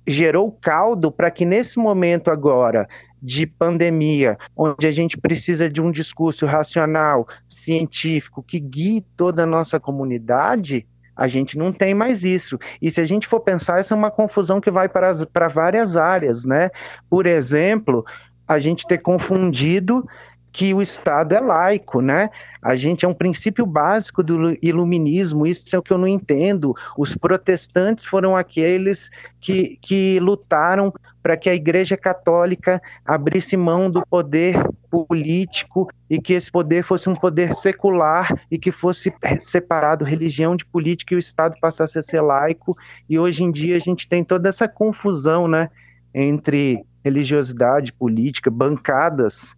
[0.05, 2.87] gerou caldo para que nesse momento agora
[3.21, 9.47] de pandemia, onde a gente precisa de um discurso racional, científico, que guie toda a
[9.47, 12.57] nossa comunidade, a gente não tem mais isso.
[12.81, 15.49] E se a gente for pensar, essa é uma confusão que vai para, as, para
[15.49, 16.71] várias áreas, né?
[17.09, 18.05] Por exemplo,
[18.47, 20.07] a gente ter confundido
[20.51, 22.29] que o Estado é laico, né?
[22.61, 26.75] A gente é um princípio básico do iluminismo, isso é o que eu não entendo.
[26.97, 34.05] Os protestantes foram aqueles que, que lutaram para que a Igreja Católica abrisse mão do
[34.05, 34.55] poder
[34.89, 40.65] político e que esse poder fosse um poder secular e que fosse separado religião de
[40.65, 42.75] política e o Estado passasse a ser laico.
[43.07, 45.69] E hoje em dia a gente tem toda essa confusão, né?
[46.13, 49.55] Entre religiosidade, política, bancadas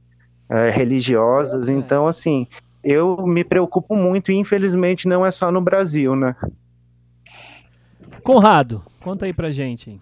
[0.51, 1.69] é, religiosas.
[1.69, 1.71] É.
[1.71, 2.45] Então, assim,
[2.83, 6.35] eu me preocupo muito e infelizmente não é só no Brasil, né?
[8.21, 9.99] Conrado, conta aí pra gente.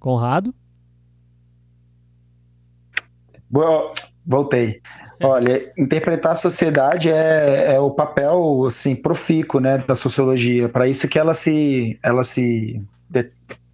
[0.00, 0.54] Conrado?
[3.48, 3.92] Boa,
[4.26, 4.82] voltei.
[5.20, 10.68] Olha, interpretar a sociedade é, é, o papel assim profícuo, né, da sociologia.
[10.68, 12.80] Para isso que ela se, ela se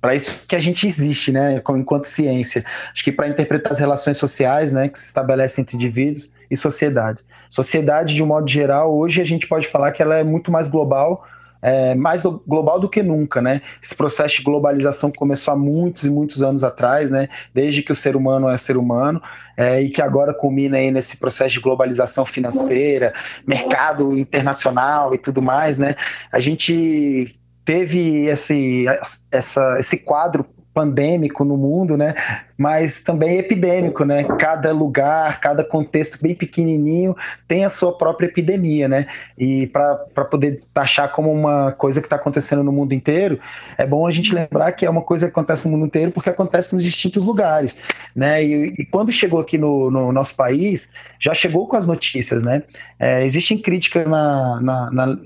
[0.05, 2.63] para isso que a gente existe, né, enquanto ciência.
[2.93, 7.27] Acho que para interpretar as relações sociais, né, que se estabelecem entre indivíduos e sociedades.
[7.49, 10.69] Sociedade, de um modo geral, hoje a gente pode falar que ela é muito mais
[10.69, 11.25] global,
[11.63, 13.63] é, mais global do que nunca, né?
[13.83, 17.31] Esse processo de globalização começou há muitos e muitos anos atrás, né?
[17.55, 19.23] Desde que o ser humano é ser humano,
[19.57, 23.15] é, e que agora culmina aí nesse processo de globalização financeira,
[23.47, 25.97] mercado internacional e tudo mais, né?
[26.31, 27.35] A gente
[27.65, 28.85] teve esse,
[29.31, 32.15] essa, esse quadro pandêmico no mundo, né?
[32.59, 34.25] Mas também epidêmico, né?
[34.25, 39.07] Cada lugar, cada contexto bem pequenininho tem a sua própria epidemia, né?
[39.39, 43.39] E para poder taxar como uma coisa que está acontecendo no mundo inteiro,
[43.79, 46.29] é bom a gente lembrar que é uma coisa que acontece no mundo inteiro porque
[46.29, 47.79] acontece nos distintos lugares,
[48.15, 48.45] né?
[48.45, 50.91] E, e quando chegou aqui no, no, nosso país,
[51.21, 52.65] já chegou com as notícias, né?
[52.99, 55.19] É, existem críticas na, na, na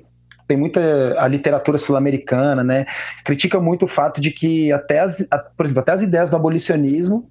[0.49, 2.87] tem muita a literatura sul-americana, né?
[3.23, 6.37] Critica muito o fato de que até as, a, por exemplo, até as ideias do
[6.37, 7.29] abolicionismo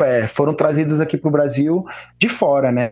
[0.00, 1.84] é, foram trazidas aqui para o Brasil
[2.18, 2.90] de fora, né?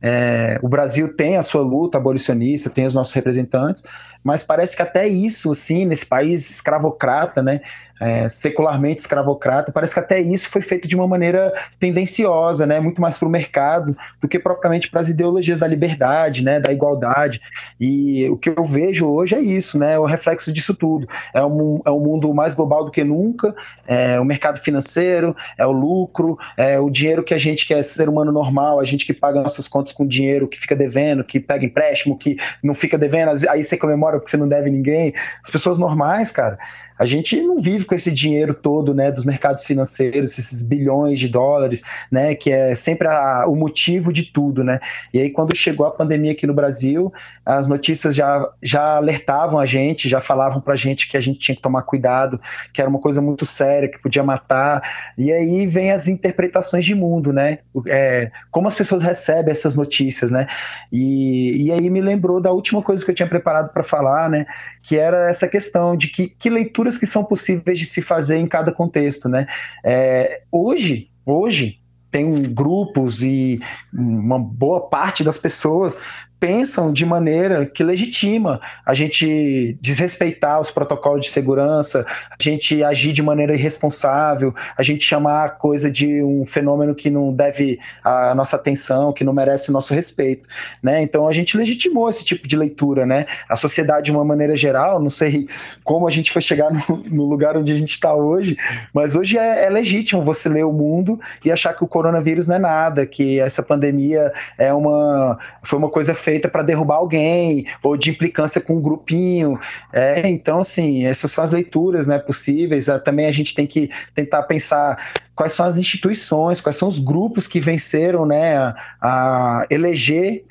[0.00, 3.84] É, o Brasil tem a sua luta abolicionista, tem os nossos representantes,
[4.24, 7.60] mas parece que até isso, assim, nesse país escravocrata, né?
[8.00, 13.00] É, secularmente escravocrata, parece que até isso foi feito de uma maneira tendenciosa, né, muito
[13.00, 17.40] mais para o mercado do que propriamente para as ideologias da liberdade, né, da igualdade.
[17.80, 21.08] E o que eu vejo hoje é isso, né, o reflexo disso tudo.
[21.32, 23.54] É um, é um mundo mais global do que nunca,
[23.86, 27.82] é o mercado financeiro, é o lucro, é o dinheiro que a gente que é
[27.82, 31.38] ser humano normal, a gente que paga nossas contas com dinheiro, que fica devendo, que
[31.38, 35.14] pega empréstimo, que não fica devendo, aí você comemora porque você não deve ninguém.
[35.42, 36.58] As pessoas normais, cara,
[37.02, 41.28] a gente não vive com esse dinheiro todo, né, dos mercados financeiros, esses bilhões de
[41.28, 44.78] dólares, né, que é sempre a, o motivo de tudo, né?
[45.12, 47.12] E aí quando chegou a pandemia aqui no Brasil,
[47.44, 51.56] as notícias já, já alertavam a gente, já falavam pra gente que a gente tinha
[51.56, 52.40] que tomar cuidado,
[52.72, 55.12] que era uma coisa muito séria, que podia matar.
[55.18, 57.58] E aí vem as interpretações de mundo, né?
[57.88, 60.46] É, como as pessoas recebem essas notícias, né?
[60.92, 64.46] E, e aí me lembrou da última coisa que eu tinha preparado para falar, né?
[64.82, 68.36] Que era essa questão de que, que leitura leituras que são possíveis de se fazer
[68.36, 69.46] em cada contexto, né?
[69.84, 71.80] É, hoje, hoje
[72.10, 73.60] tem grupos e
[73.92, 75.98] uma boa parte das pessoas
[76.42, 83.12] pensam de maneira que legitima a gente desrespeitar os protocolos de segurança, a gente agir
[83.12, 88.34] de maneira irresponsável, a gente chamar a coisa de um fenômeno que não deve a
[88.34, 90.48] nossa atenção, que não merece o nosso respeito,
[90.82, 91.00] né?
[91.00, 93.26] Então a gente legitimou esse tipo de leitura, né?
[93.48, 95.46] A sociedade de uma maneira geral, não sei
[95.84, 98.58] como a gente foi chegar no, no lugar onde a gente está hoje,
[98.92, 102.56] mas hoje é, é legítimo você ler o mundo e achar que o coronavírus não
[102.56, 107.66] é nada, que essa pandemia é uma foi uma coisa feita feita para derrubar alguém,
[107.82, 109.60] ou de implicância com um grupinho.
[109.92, 112.88] É, então, assim, essas são as leituras né, possíveis.
[112.88, 114.96] É, também a gente tem que tentar pensar
[115.36, 120.44] quais são as instituições, quais são os grupos que venceram né, a, a eleger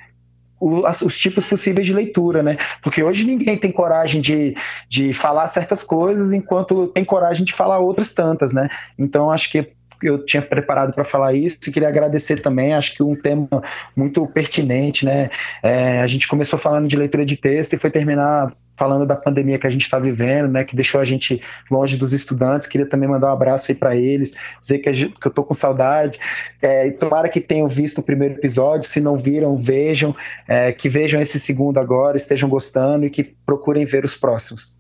[0.62, 2.56] os tipos possíveis de leitura, né?
[2.84, 4.56] Porque hoje ninguém tem coragem de,
[4.88, 8.70] de falar certas coisas, enquanto tem coragem de falar outras tantas, né?
[8.96, 9.72] Então acho que
[10.08, 13.47] eu tinha preparado para falar isso e queria agradecer também, acho que um tema
[13.95, 15.30] muito pertinente, né?
[15.62, 19.60] É, a gente começou falando de leitura de texto e foi terminar falando da pandemia
[19.60, 21.39] que a gente está vivendo, né, que deixou a gente
[21.70, 22.68] longe dos estudantes.
[22.68, 25.54] Queria também mandar um abraço aí para eles, dizer que, gente, que eu estou com
[25.54, 26.20] saudade.
[26.60, 28.89] É, e tomara que tenham visto o primeiro episódio.
[28.89, 30.16] Se não viram, vejam,
[30.47, 34.80] é, que vejam esse segundo agora, estejam gostando e que procurem ver os próximos.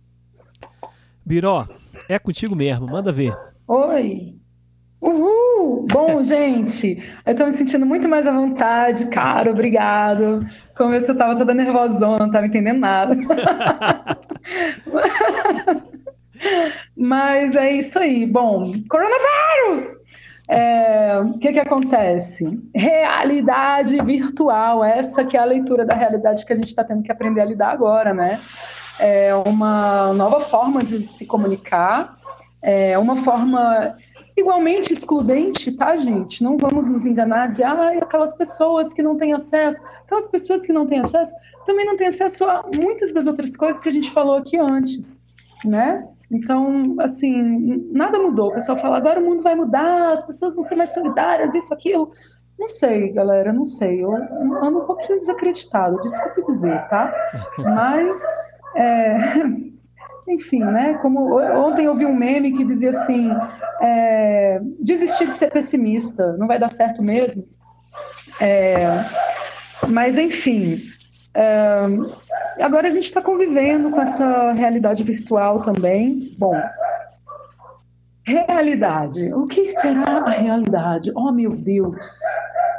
[1.23, 1.67] Biró,
[2.09, 3.37] é contigo mesmo, manda ver.
[3.67, 4.33] Oi,
[5.01, 5.87] Uhul!
[5.91, 10.39] Bom, gente, eu tô me sentindo muito mais à vontade, cara, obrigado.
[10.77, 13.15] Como eu tava toda nervosona, não tava entendendo nada.
[16.95, 18.25] Mas é isso aí.
[18.25, 19.99] Bom, coronavírus!
[20.47, 22.59] É, o que, que acontece?
[22.75, 27.11] Realidade virtual, essa que é a leitura da realidade que a gente está tendo que
[27.11, 28.39] aprender a lidar agora, né?
[28.99, 32.17] É uma nova forma de se comunicar,
[32.61, 33.95] é uma forma
[34.35, 36.43] igualmente excludente, tá, gente?
[36.43, 40.73] Não vamos nos enganar, dizer, ah, aquelas pessoas que não têm acesso, aquelas pessoas que
[40.73, 44.11] não têm acesso, também não têm acesso a muitas das outras coisas que a gente
[44.11, 45.25] falou aqui antes,
[45.65, 46.07] né?
[46.31, 48.49] Então, assim, nada mudou.
[48.49, 51.73] O pessoal fala, agora o mundo vai mudar, as pessoas vão ser mais solidárias, isso,
[51.73, 52.11] aquilo.
[52.57, 54.03] Não sei, galera, não sei.
[54.03, 57.13] Eu ando um pouquinho desacreditado, desculpe dizer, tá?
[57.57, 58.23] Mas,
[58.75, 59.17] é,
[60.31, 60.95] enfim, né?
[61.01, 63.29] Como ontem eu vi um meme que dizia assim:
[63.81, 67.43] é, desistir de ser pessimista, não vai dar certo mesmo.
[68.39, 68.85] É,
[69.87, 70.81] mas enfim,
[71.33, 71.85] é,
[72.59, 76.35] agora a gente está convivendo com essa realidade virtual também.
[76.37, 76.55] Bom,
[78.23, 79.33] realidade.
[79.33, 81.11] O que será a realidade?
[81.15, 82.19] Oh meu Deus!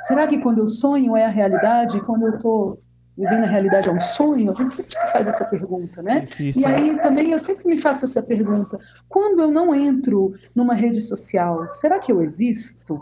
[0.02, 2.00] Será que quando eu sonho é a realidade?
[2.00, 2.80] Quando eu estou
[3.16, 4.50] vivendo a realidade é um sonho?
[4.50, 6.20] A gente sempre se faz essa pergunta, né?
[6.20, 6.98] Difícil, e aí é.
[6.98, 11.98] também eu sempre me faço essa pergunta: quando eu não entro numa rede social, será
[11.98, 13.00] que eu existo?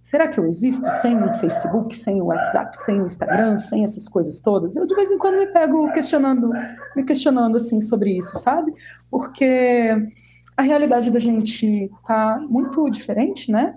[0.00, 4.08] Será que eu existo sem o Facebook, sem o WhatsApp, sem o Instagram, sem essas
[4.08, 4.74] coisas todas?
[4.74, 6.50] Eu de vez em quando me pego questionando,
[6.96, 8.72] me questionando assim sobre isso, sabe?
[9.10, 9.94] Porque
[10.56, 13.76] a realidade da gente tá muito diferente, né?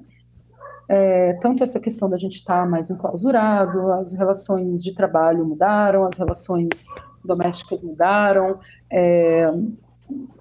[0.96, 6.06] É, tanto essa questão da gente estar tá mais enclausurado, as relações de trabalho mudaram,
[6.06, 6.86] as relações
[7.26, 8.60] domésticas mudaram,
[8.91, 9.52] é,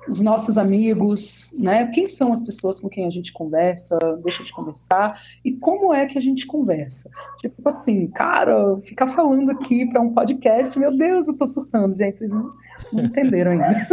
[0.07, 1.87] os nossos amigos, né?
[1.87, 6.05] Quem são as pessoas com quem a gente conversa, deixa de conversar e como é
[6.05, 7.09] que a gente conversa?
[7.39, 12.19] Tipo assim, cara, ficar falando aqui para um podcast, meu Deus, eu tô surtando, gente,
[12.19, 12.53] vocês não,
[12.93, 13.89] não entenderam ainda.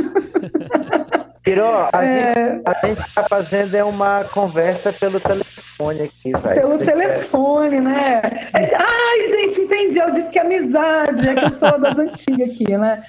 [1.49, 2.11] Piró, a, é...
[2.11, 6.61] gente, a gente está fazendo é uma conversa pelo telefone aqui, velho.
[6.61, 7.81] Pelo Você telefone, quer...
[7.81, 8.21] né?
[8.53, 9.97] É, ai, gente, entendi.
[9.97, 13.03] Eu disse que é amizade, é que eu sou das antigas aqui, né?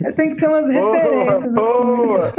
[0.00, 1.54] eu tenho que ter umas boa, referências.
[1.54, 2.26] Boa.
[2.26, 2.38] Assim.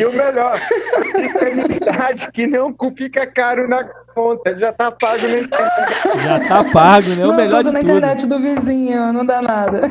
[0.00, 3.84] e o melhor, a amizade que não fica caro na
[4.14, 6.22] conta, já tá pago na internet.
[6.22, 7.24] Já tá pago, né?
[7.24, 7.86] O não, melhor de tudo.
[7.86, 9.88] na internet do vizinho, não dá nada.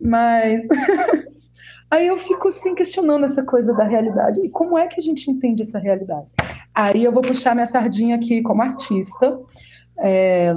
[0.00, 0.64] Mas
[1.90, 4.40] aí eu fico assim questionando essa coisa da realidade.
[4.44, 6.32] E como é que a gente entende essa realidade?
[6.74, 9.38] Aí eu vou puxar minha sardinha aqui como artista.
[9.98, 10.54] É,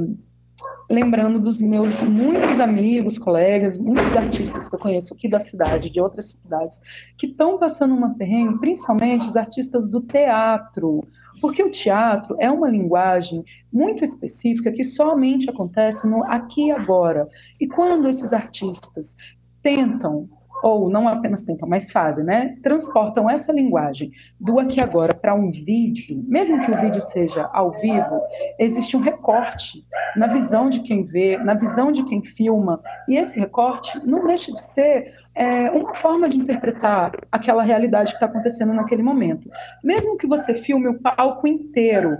[0.92, 6.02] lembrando dos meus muitos amigos, colegas, muitos artistas que eu conheço aqui da cidade, de
[6.02, 6.82] outras cidades,
[7.18, 11.04] que estão passando uma perrengue, principalmente os artistas do teatro,
[11.40, 17.28] porque o teatro é uma linguagem muito específica que somente acontece no aqui e agora.
[17.60, 19.16] E quando esses artistas
[19.64, 20.30] tentam
[20.62, 22.56] ou não apenas tentam, mas fazem, né?
[22.62, 27.72] Transportam essa linguagem do aqui agora para um vídeo, mesmo que o vídeo seja ao
[27.72, 28.22] vivo,
[28.60, 29.86] existe um recorte
[30.16, 34.52] na visão de quem vê, na visão de quem filma, e esse recorte não deixa
[34.52, 39.50] de ser é, uma forma de interpretar aquela realidade que está acontecendo naquele momento.
[39.84, 42.18] Mesmo que você filme o palco inteiro,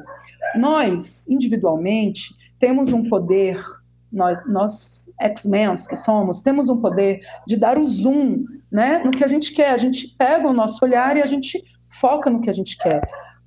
[0.56, 3.60] nós, individualmente, temos um poder
[4.12, 9.24] nós, nós X-Men que somos, temos um poder de dar o zoom né, no que
[9.24, 9.72] a gente quer.
[9.72, 13.02] A gente pega o nosso olhar e a gente foca no que a gente quer.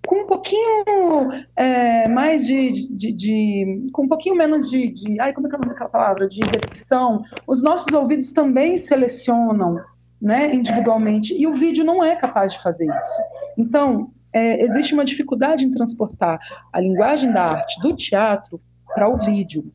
[0.06, 5.18] Com um pouquinho é, mais de, de, de, Com um pouquinho menos de, de.
[5.20, 6.28] Ai, como é que é o nome daquela palavra?
[6.28, 7.22] De restrição.
[7.46, 9.80] Os nossos ouvidos também selecionam
[10.20, 11.34] né, individualmente.
[11.34, 13.20] E o vídeo não é capaz de fazer isso.
[13.56, 16.38] Então, é, existe uma dificuldade em transportar
[16.72, 18.60] a linguagem da arte do teatro
[18.94, 19.72] para o vídeo.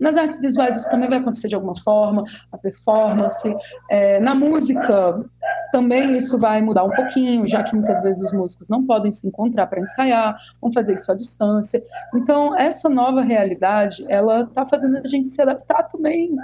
[0.00, 3.54] Nas artes visuais isso também vai acontecer de alguma forma, a performance.
[3.90, 5.24] É, na música
[5.72, 9.26] também isso vai mudar um pouquinho, já que muitas vezes os músicos não podem se
[9.26, 11.80] encontrar para ensaiar, vão fazer isso à distância.
[12.14, 16.34] Então essa nova realidade, ela está fazendo a gente se adaptar também.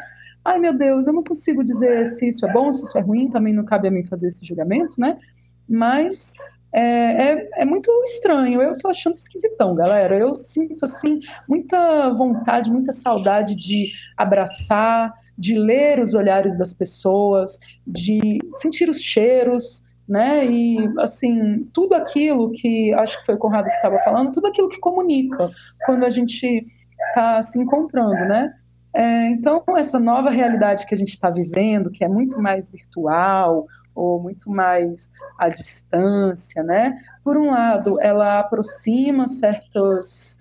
[0.45, 3.31] Ai meu Deus, eu não consigo dizer se isso é bom, se isso é ruim,
[3.31, 5.19] também não cabe a mim fazer esse julgamento, né?
[5.67, 6.35] Mas
[6.75, 8.61] é, é, é, muito estranho.
[8.61, 10.19] Eu tô achando esquisitão, galera.
[10.19, 17.61] Eu sinto, assim, muita vontade, muita saudade de abraçar, de ler os olhares das pessoas,
[17.87, 20.45] de sentir os cheiros, né?
[20.47, 24.69] E, assim, tudo aquilo que, acho que foi o Conrado que estava falando, tudo aquilo
[24.69, 25.49] que comunica
[25.87, 26.67] quando a gente
[27.09, 28.53] está se encontrando, né?
[28.93, 33.67] É, então, essa nova realidade que a gente está vivendo, que é muito mais virtual,
[33.95, 37.01] ou muito mais à distância, né?
[37.23, 40.39] Por um lado, ela aproxima certas,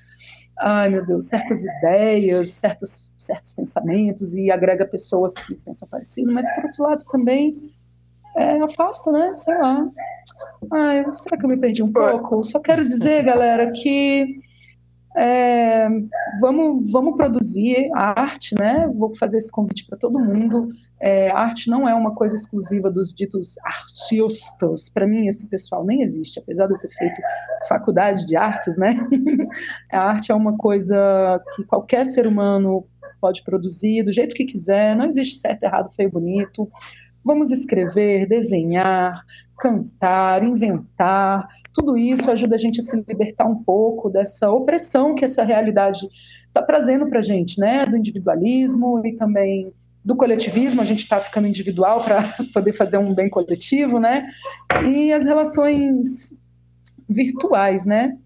[0.58, 6.52] ai meu Deus, certas ideias, certos, certos pensamentos e agrega pessoas que pensam parecido, mas
[6.56, 7.74] por outro lado também
[8.36, 9.34] é, afasta, né?
[9.34, 9.88] Sei lá.
[10.72, 12.44] Ai, será que eu me perdi um pouco?
[12.44, 14.42] Só quero dizer, galera, que
[15.16, 15.88] é,
[16.40, 18.88] vamos, vamos produzir a arte, né?
[18.96, 20.70] Vou fazer esse convite para todo mundo.
[21.00, 24.90] É, arte não é uma coisa exclusiva dos ditos artistas.
[24.90, 27.22] Para mim, esse pessoal nem existe, apesar de eu ter feito
[27.68, 28.96] faculdade de artes, né?
[29.92, 32.88] a arte é uma coisa que qualquer ser humano
[33.22, 36.70] pode produzir do jeito que quiser, não existe certo, errado, feio, bonito.
[37.24, 39.24] Vamos escrever, desenhar,
[39.58, 45.24] cantar, inventar, tudo isso ajuda a gente a se libertar um pouco dessa opressão que
[45.24, 46.08] essa realidade
[46.48, 47.86] está trazendo para a gente, né?
[47.86, 49.72] Do individualismo e também
[50.04, 52.22] do coletivismo, a gente está ficando individual para
[52.54, 54.30] poder fazer um bem coletivo, né?
[54.86, 56.38] E as relações
[57.08, 58.18] virtuais, né?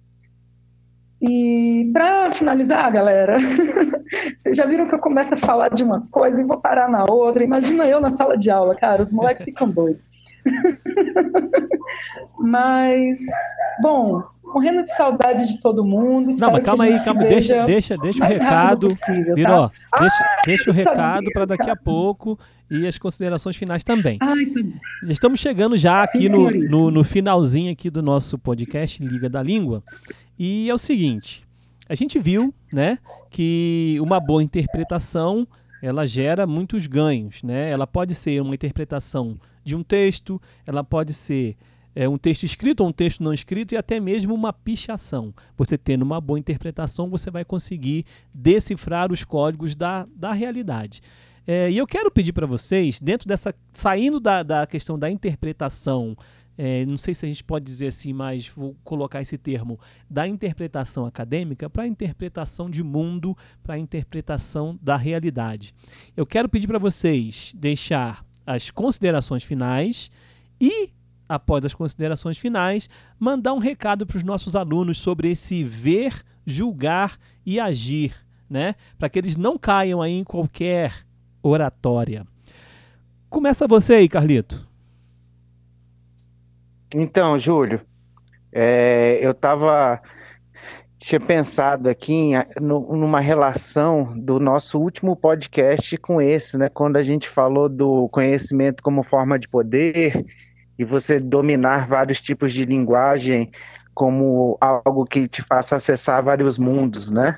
[1.22, 3.38] E para finalizar, galera,
[4.38, 7.06] vocês já viram que eu começo a falar de uma coisa e vou parar na
[7.06, 7.44] outra.
[7.44, 10.02] Imagina eu na sala de aula, cara, os moleques ficam doidos.
[12.40, 13.20] Mas,
[13.82, 16.30] bom, morrendo de saudade de todo mundo.
[16.40, 18.88] Não, mas calma aí, calma, deixa, deixa, deixa o recado.
[18.88, 20.00] Possível, Viró, tá?
[20.00, 22.40] deixa, ah, deixa o recado para daqui a pouco
[22.70, 24.18] e as considerações finais também.
[24.22, 24.62] Ai, tá
[25.12, 29.84] Estamos chegando já aqui no, no, no, finalzinho aqui do nosso podcast Liga da Língua.
[30.38, 31.44] E é o seguinte,
[31.90, 35.48] a gente viu, né, que uma boa interpretação
[35.82, 37.70] ela gera muitos ganhos, né?
[37.70, 41.56] Ela pode ser uma interpretação de um texto, ela pode ser
[41.96, 45.34] é, um texto escrito ou um texto não escrito e até mesmo uma pichação.
[45.58, 51.02] Você tendo uma boa interpretação, você vai conseguir decifrar os códigos da, da realidade.
[51.46, 53.56] É, e eu quero pedir para vocês, dentro dessa.
[53.72, 56.16] saindo da, da questão da interpretação,
[56.58, 59.80] é, não sei se a gente pode dizer assim, mas vou colocar esse termo,
[60.10, 65.74] da interpretação acadêmica para a interpretação de mundo, para a interpretação da realidade.
[66.16, 70.10] Eu quero pedir para vocês deixar as considerações finais
[70.60, 70.90] e,
[71.30, 72.90] após as considerações finais,
[73.20, 78.16] mandar um recado para os nossos alunos sobre esse ver, julgar e agir,
[78.50, 78.76] né?
[78.98, 81.06] Para que eles não caiam aí em qualquer
[81.44, 82.26] oratória.
[83.30, 84.67] Começa você aí, Carlito.
[86.94, 87.82] Então, Júlio,
[88.52, 90.02] é, eu estava
[90.98, 96.70] tinha pensado aqui em, no, numa relação do nosso último podcast com esse, né?
[96.70, 100.26] Quando a gente falou do conhecimento como forma de poder
[100.78, 103.52] e você dominar vários tipos de linguagem
[103.94, 107.38] como algo que te faça acessar vários mundos, né?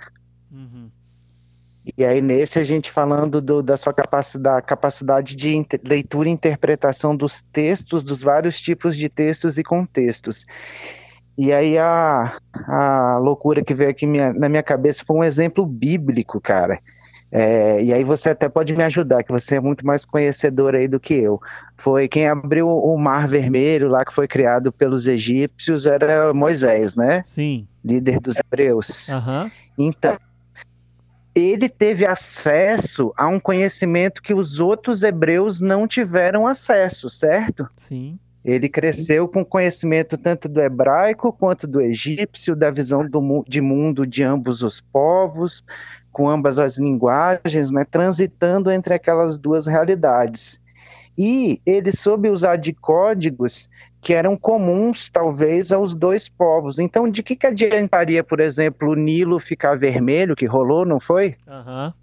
[1.97, 2.03] Uhum.
[2.03, 6.31] E aí nesse a gente falando do, da sua capacidade, capacidade de inter, leitura e
[6.31, 10.45] interpretação dos textos, dos vários tipos de textos e contextos.
[11.37, 12.37] E aí a,
[12.67, 16.79] a loucura que veio aqui minha, na minha cabeça foi um exemplo bíblico, cara.
[17.31, 20.87] É, e aí você até pode me ajudar, que você é muito mais conhecedor aí
[20.87, 21.39] do que eu.
[21.77, 27.21] Foi quem abriu o Mar Vermelho lá que foi criado pelos egípcios era Moisés, né?
[27.23, 27.67] Sim.
[27.85, 29.09] Líder dos hebreus.
[29.09, 29.51] Aham.
[29.77, 30.17] Então,
[31.39, 37.67] ele teve acesso a um conhecimento que os outros hebreus não tiveram acesso, certo?
[37.77, 38.17] Sim.
[38.43, 44.07] Ele cresceu com conhecimento tanto do hebraico quanto do egípcio, da visão do, de mundo
[44.07, 45.63] de ambos os povos,
[46.11, 50.59] com ambas as linguagens, né, transitando entre aquelas duas realidades.
[51.17, 53.69] E ele soube usar de códigos
[54.01, 56.79] que eram comuns, talvez, aos dois povos.
[56.79, 61.35] Então, de que, que adiantaria, por exemplo, o Nilo ficar vermelho, que rolou, não foi?
[61.47, 61.93] Aham.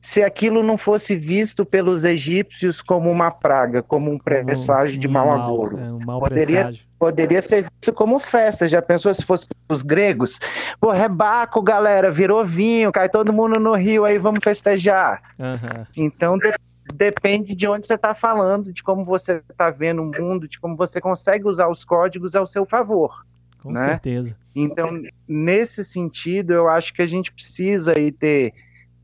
[0.00, 5.10] Se aquilo não fosse visto pelos egípcios como uma praga, como um presságio de Um
[5.10, 5.78] mau agouro.
[5.78, 6.88] É, um mau Poderia- presságio.
[6.98, 8.66] Poderia ser visto como festa.
[8.68, 10.38] Já pensou se fosse os gregos?
[10.80, 15.20] Pô, rebaco, galera, virou vinho, cai todo mundo no rio aí, vamos festejar.
[15.38, 15.86] Aham.
[15.96, 16.54] Então de-
[16.92, 20.76] depende de onde você está falando, de como você está vendo o mundo, de como
[20.76, 23.24] você consegue usar os códigos ao seu favor.
[23.62, 23.82] Com Né?
[23.82, 24.36] certeza.
[24.54, 28.52] Então, nesse sentido, eu acho que a gente precisa aí ter,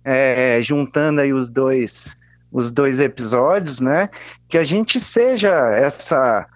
[0.04, 2.16] é, juntando aí os dois,
[2.50, 4.08] os dois episódios, né?
[4.48, 6.46] Que a gente seja essa,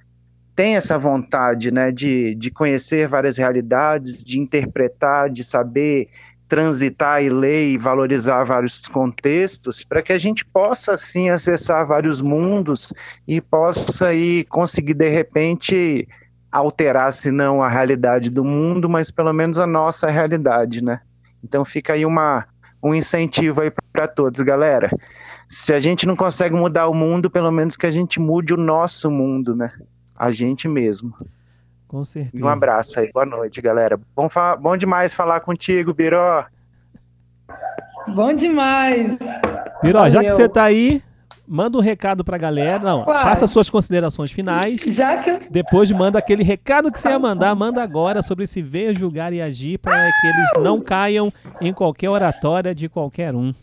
[0.55, 1.91] tem essa vontade, né?
[1.93, 6.09] De, de conhecer várias realidades, de interpretar, de saber
[6.49, 12.23] transitar e ler e valorizar vários contextos, para que a gente possa, assim, acessar vários
[12.23, 12.93] mundos
[13.27, 16.09] e possa aí conseguir, de repente,
[16.51, 21.01] alterar, se não a realidade do mundo, mas pelo menos a nossa realidade, né?
[21.45, 22.47] Então fica aí uma,
[22.83, 24.91] um incentivo aí para todos, galera.
[25.47, 28.57] Se a gente não consegue mudar o mundo, pelo menos que a gente mude o
[28.57, 29.73] nosso mundo, né?
[30.17, 31.15] A gente mesmo.
[31.89, 32.45] Com E certeza.
[32.45, 33.99] um abraço aí, boa noite, galera.
[34.15, 34.29] Bom,
[34.61, 36.45] bom demais falar contigo, Biró.
[38.09, 39.19] Bom demais.
[39.81, 40.37] Piró, já que Valeu.
[40.37, 41.03] você tá aí,
[41.47, 42.79] manda um recado pra galera.
[42.79, 43.23] Não, Uai.
[43.25, 44.83] faça suas considerações finais.
[44.87, 48.61] Já que eu Depois manda aquele recado que você ia mandar, manda agora sobre esse
[48.61, 53.55] ver, julgar e agir para que eles não caiam em qualquer oratória de qualquer um.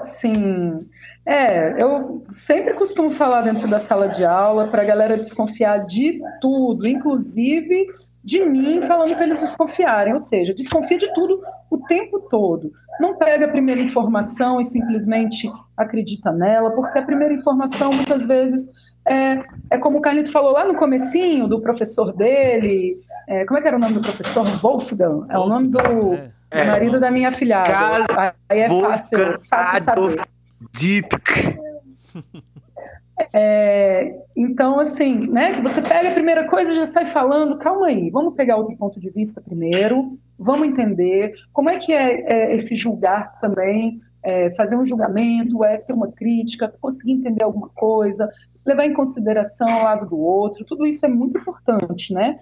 [0.00, 0.88] Sim.
[1.24, 6.20] É, eu sempre costumo falar dentro da sala de aula para a galera desconfiar de
[6.40, 7.86] tudo, inclusive
[8.22, 11.40] de mim falando para eles desconfiarem, ou seja, desconfia de tudo
[11.70, 12.72] o tempo todo.
[13.00, 18.68] Não pega a primeira informação e simplesmente acredita nela, porque a primeira informação muitas vezes
[19.06, 23.62] é, é como o Carlito falou lá no comecinho do professor dele, é, como é
[23.62, 24.44] que era o nome do professor?
[24.60, 25.78] Wolfgang, é o nome do,
[26.50, 26.64] É.
[26.64, 28.34] Do marido da minha filhada.
[28.48, 29.18] Aí é fácil,
[29.48, 30.22] fácil saber.
[30.72, 31.08] Deep.
[33.32, 35.48] É, então, assim, né?
[35.48, 39.00] Você pega a primeira coisa e já sai falando, calma aí, vamos pegar outro ponto
[39.00, 44.76] de vista primeiro, vamos entender como é que é, é esse julgar também, é, fazer
[44.76, 48.30] um julgamento, é ter uma crítica, conseguir entender alguma coisa,
[48.66, 52.38] levar em consideração o lado do outro, tudo isso é muito importante, né?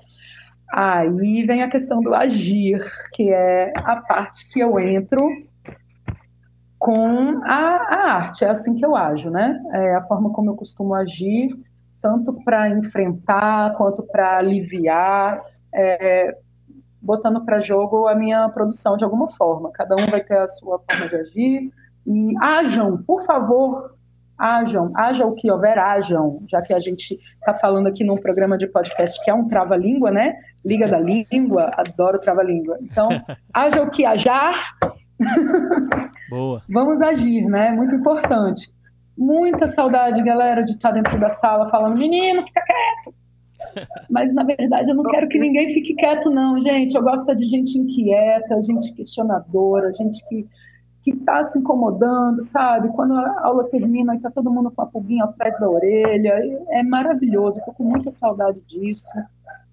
[0.72, 5.26] Aí vem a questão do agir, que é a parte que eu entro
[6.78, 9.58] com a, a arte, é assim que eu ajo, né?
[9.72, 11.48] É a forma como eu costumo agir,
[12.00, 15.42] tanto para enfrentar quanto para aliviar,
[15.74, 16.36] é,
[17.00, 19.70] botando para jogo a minha produção de alguma forma.
[19.72, 21.72] Cada um vai ter a sua forma de agir
[22.06, 23.94] e ajam, por favor,
[24.38, 28.58] ajam, haja o que houver, ajam, já que a gente está falando aqui num programa
[28.58, 30.34] de podcast que é um trava-língua, né?
[30.64, 32.78] Liga da língua, adoro trava-língua.
[32.80, 33.08] Então,
[33.52, 34.54] haja o que hajar,
[36.30, 36.62] Boa.
[36.68, 37.70] vamos agir, né?
[37.70, 38.72] Muito importante.
[39.16, 43.14] Muita saudade, galera, de estar dentro da sala falando, menino, fica quieto.
[44.10, 46.94] Mas, na verdade, eu não quero que ninguém fique quieto, não, gente.
[46.94, 50.46] Eu gosto de gente inquieta, gente questionadora, gente que
[51.04, 52.88] que está se incomodando, sabe?
[52.88, 56.32] Quando a aula termina e está todo mundo com a pulguinha atrás da orelha.
[56.70, 59.12] É maravilhoso, estou com muita saudade disso.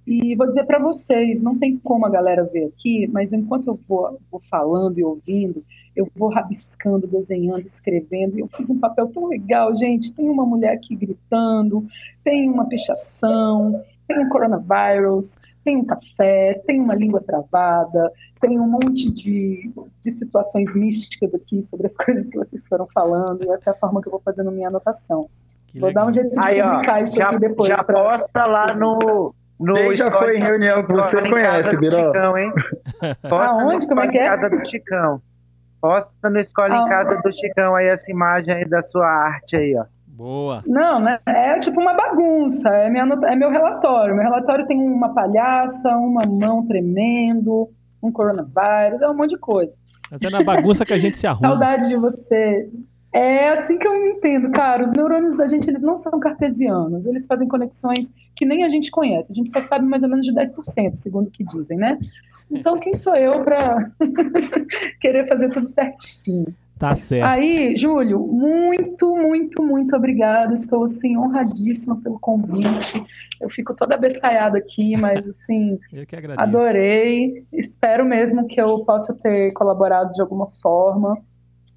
[0.05, 3.79] E vou dizer para vocês, não tem como a galera ver aqui, mas enquanto eu
[3.87, 5.63] vou, vou falando e ouvindo,
[5.95, 8.37] eu vou rabiscando, desenhando, escrevendo.
[8.37, 10.13] E eu fiz um papel tão legal, gente.
[10.13, 11.85] Tem uma mulher aqui gritando,
[12.25, 18.67] tem uma pichação, tem um coronavírus, tem um café, tem uma língua travada, tem um
[18.67, 23.43] monte de, de situações místicas aqui sobre as coisas que vocês foram falando.
[23.43, 25.27] E essa é a forma que eu vou fazendo minha anotação.
[25.67, 26.05] Que vou legal.
[26.05, 27.67] dar um jeito de Aí, ó, publicar isso já, aqui depois.
[27.69, 29.33] já pra- posta lá no.
[29.59, 32.05] no Quem já foi em reunião que você conhece, Casa do Biró?
[32.07, 32.51] Chicão, hein?
[33.29, 33.87] Posta no Aonde?
[33.87, 34.25] Como é Escola que é?
[34.25, 35.21] em Casa do Chicão.
[35.79, 36.85] Posta no Escola Ah.
[36.85, 39.85] em Casa do Chicão aí essa imagem aí da sua arte aí, ó.
[40.21, 40.61] Boa.
[40.67, 41.19] Não, né?
[41.25, 42.69] É tipo uma bagunça.
[42.69, 44.13] É, minha é meu relatório.
[44.13, 47.67] Meu relatório tem uma palhaça, uma mão tremendo,
[48.03, 49.73] um coronavírus, é um monte de coisa.
[50.11, 51.49] Mas é na bagunça que a gente se arruma.
[51.49, 52.69] Saudade de você.
[53.11, 54.83] É assim que eu me entendo, cara.
[54.83, 57.07] Os neurônios da gente, eles não são cartesianos.
[57.07, 59.31] Eles fazem conexões que nem a gente conhece.
[59.31, 61.97] A gente só sabe mais ou menos de 10%, segundo o que dizem, né?
[62.51, 63.91] Então, quem sou eu para
[65.01, 66.53] querer fazer tudo certinho?
[66.81, 67.27] Tá certo.
[67.27, 70.51] Aí, Júlio, muito, muito, muito obrigada.
[70.51, 73.05] Estou, assim, honradíssima pelo convite.
[73.39, 75.77] Eu fico toda bescaiada aqui, mas, assim,
[76.35, 77.45] adorei.
[77.53, 81.21] Espero mesmo que eu possa ter colaborado de alguma forma.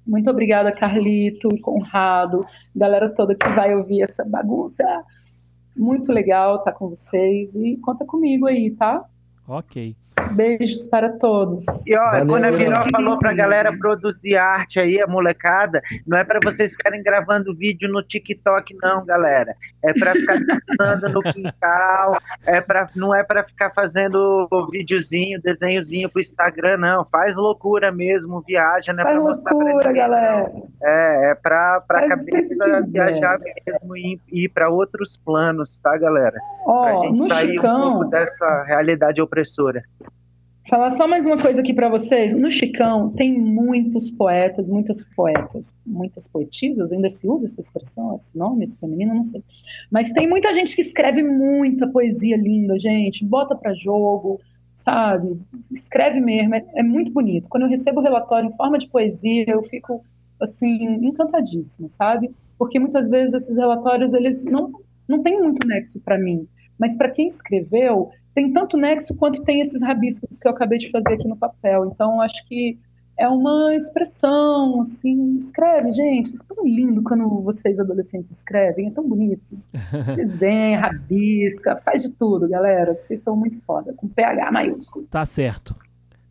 [0.07, 2.43] Muito obrigada, Carlito, Conrado,
[2.75, 4.83] galera toda que vai ouvir essa bagunça.
[5.77, 9.05] Muito legal estar com vocês e conta comigo aí, tá?
[9.47, 9.95] Ok.
[10.33, 11.65] Beijos para todos.
[11.87, 16.17] E ó, Valeu, quando a Viró falou pra galera produzir arte aí, a molecada, não
[16.17, 19.55] é para vocês ficarem gravando vídeo no TikTok, não, galera.
[19.83, 20.35] É para ficar
[20.79, 27.05] dançando no quintal, é pra, não é para ficar fazendo videozinho, desenhozinho pro Instagram, não.
[27.05, 29.03] Faz loucura mesmo, viaja, né?
[29.03, 30.51] Faz pra mostrar loucura, pra galera.
[30.83, 36.37] É, é pra, pra cabeça viajar mesmo e ir para outros planos, tá, galera?
[36.65, 37.77] Ó, pra gente sair Chicão...
[37.77, 39.83] um pouco dessa realidade opressora.
[40.67, 42.35] Falar só mais uma coisa aqui para vocês.
[42.35, 48.35] No Chicão tem muitos poetas, muitas poetas, muitas poetisas, ainda se usa essa expressão, esse
[48.35, 49.43] nome, esse feminino, não sei.
[49.91, 53.23] Mas tem muita gente que escreve muita poesia linda, gente.
[53.23, 54.41] Bota para jogo,
[54.75, 55.39] sabe?
[55.71, 57.47] Escreve mesmo, é, é muito bonito.
[57.47, 60.03] Quando eu recebo relatório em forma de poesia, eu fico
[60.41, 62.31] assim encantadíssima, sabe?
[62.57, 64.71] Porque muitas vezes esses relatórios eles não
[65.07, 66.47] não têm muito nexo para mim,
[66.79, 70.91] mas para quem escreveu tem tanto nexo quanto tem esses rabiscos que eu acabei de
[70.91, 71.85] fazer aqui no papel.
[71.85, 72.77] Então, acho que
[73.17, 79.07] é uma expressão, assim, escreve, gente, é tão lindo quando vocês adolescentes escrevem, é tão
[79.07, 79.57] bonito.
[80.17, 85.07] Desenha, rabisca, faz de tudo, galera, vocês são muito foda, com PH maiúsculo.
[85.09, 85.73] Tá certo.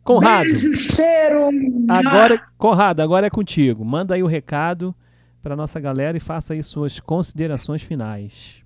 [0.03, 0.43] Conrado.
[0.43, 1.49] Beijo, cheiro.
[1.89, 3.83] Agora, Conrado, agora é contigo.
[3.83, 4.93] Manda aí o recado
[5.41, 8.64] para nossa galera e faça aí suas considerações finais.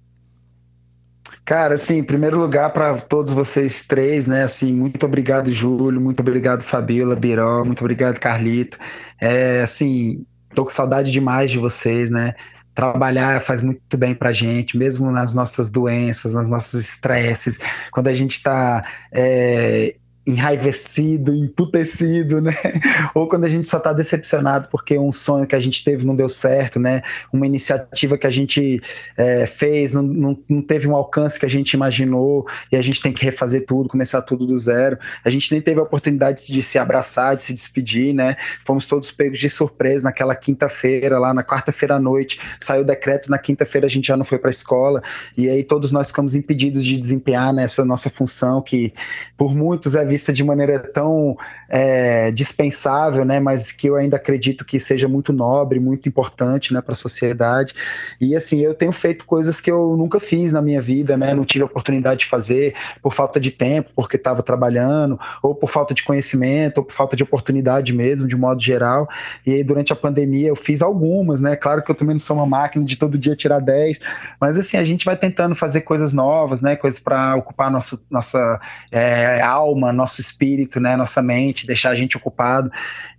[1.49, 6.19] Cara, assim, em primeiro lugar, para todos vocês três, né, assim, muito obrigado, Júlio, muito
[6.19, 8.77] obrigado, Fabiola, Biró, muito obrigado, Carlito.
[9.19, 12.35] É, assim, tô com saudade demais de vocês, né?
[12.75, 17.57] Trabalhar faz muito bem pra gente, mesmo nas nossas doenças, nas nossos estresses,
[17.91, 19.95] quando a gente tá é,
[20.29, 22.55] enraivecido, emputecido, né?
[23.15, 26.15] Ou quando a gente só está decepcionado porque um sonho que a gente teve não
[26.15, 27.01] deu certo, né?
[27.33, 28.79] Uma iniciativa que a gente
[29.17, 33.01] é, fez não, não, não, teve um alcance que a gente imaginou e a gente
[33.01, 34.97] tem que refazer tudo, começar tudo do zero.
[35.23, 38.37] A gente nem teve a oportunidade de se abraçar, de se despedir, né?
[38.65, 43.31] Fomos todos pegos de surpresa naquela quinta-feira, lá na quarta-feira à noite, saiu o decreto,
[43.31, 45.01] na quinta-feira a gente já não foi para a escola
[45.35, 48.93] e aí todos nós ficamos impedidos de desempenhar nessa nossa função que
[49.37, 51.37] por muitos é vista de maneira tão
[51.69, 56.81] é, dispensável, né, mas que eu ainda acredito que seja muito nobre, muito importante, né,
[56.81, 57.75] para a sociedade.
[58.19, 61.45] E assim, eu tenho feito coisas que eu nunca fiz na minha vida, né, não
[61.45, 65.93] tive a oportunidade de fazer por falta de tempo, porque estava trabalhando, ou por falta
[65.93, 69.07] de conhecimento, ou por falta de oportunidade mesmo, de modo geral.
[69.45, 72.35] E aí, durante a pandemia, eu fiz algumas, né, claro que eu também não sou
[72.35, 73.99] uma máquina de todo dia tirar 10,
[74.39, 78.59] mas assim, a gente vai tentando fazer coisas novas, né, coisas para ocupar nosso, nossa
[78.91, 82.71] é, alma, nosso espírito, né, nossa mente, deixar a gente ocupado.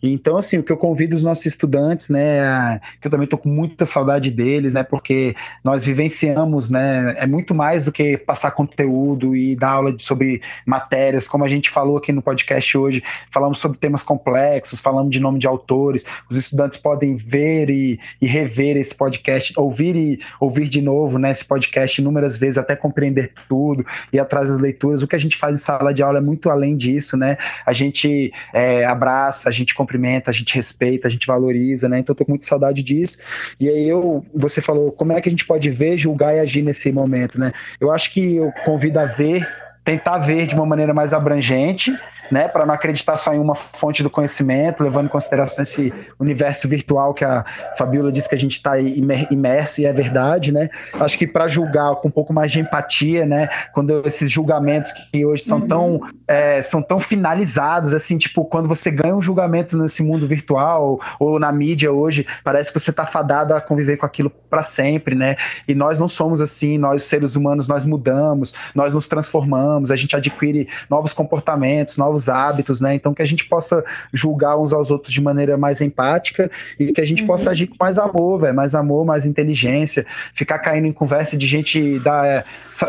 [0.03, 3.49] Então, assim, o que eu convido os nossos estudantes, né, que eu também estou com
[3.49, 9.37] muita saudade deles, né, porque nós vivenciamos, né, é muito mais do que passar conteúdo
[9.37, 13.59] e dar aula de, sobre matérias, como a gente falou aqui no podcast hoje, falamos
[13.59, 18.77] sobre temas complexos, falamos de nome de autores, os estudantes podem ver e, e rever
[18.77, 23.85] esse podcast, ouvir e ouvir de novo, né, esse podcast inúmeras vezes até compreender tudo
[24.13, 25.03] e atrás das leituras.
[25.03, 27.37] O que a gente faz em sala de aula é muito além disso, né?
[27.65, 31.99] A gente é, abraça, a gente cumprimenta, a gente respeita, a gente valoriza, né?
[31.99, 33.19] Então eu tô com muita saudade disso.
[33.59, 36.62] E aí eu, você falou, como é que a gente pode ver, julgar e agir
[36.62, 37.53] nesse momento, né?
[37.81, 39.47] Eu acho que eu convido a ver
[39.85, 41.93] tentar ver de uma maneira mais abrangente,
[42.31, 46.69] né, para não acreditar só em uma fonte do conhecimento, levando em consideração esse universo
[46.69, 47.44] virtual que a
[47.77, 50.70] Fabiola disse que a gente está imerso e é verdade, né?
[50.98, 55.24] Acho que para julgar com um pouco mais de empatia, né, quando esses julgamentos que
[55.24, 55.69] hoje são uhum.
[55.69, 61.01] tão é, são tão finalizados, assim, tipo quando você ganha um julgamento nesse mundo virtual
[61.19, 65.15] ou, na mídia hoje, parece que você está fadado a conviver com aquilo para sempre,
[65.15, 65.36] né?
[65.66, 70.16] E nós não somos assim, nós seres humanos nós mudamos, nós nos transformamos a gente
[70.16, 72.95] adquire novos comportamentos, novos hábitos, né?
[72.95, 77.01] Então que a gente possa julgar uns aos outros de maneira mais empática e que
[77.01, 77.29] a gente uhum.
[77.29, 81.47] possa agir com mais amor, velho, mais amor, mais inteligência, ficar caindo em conversa de
[81.47, 82.45] gente da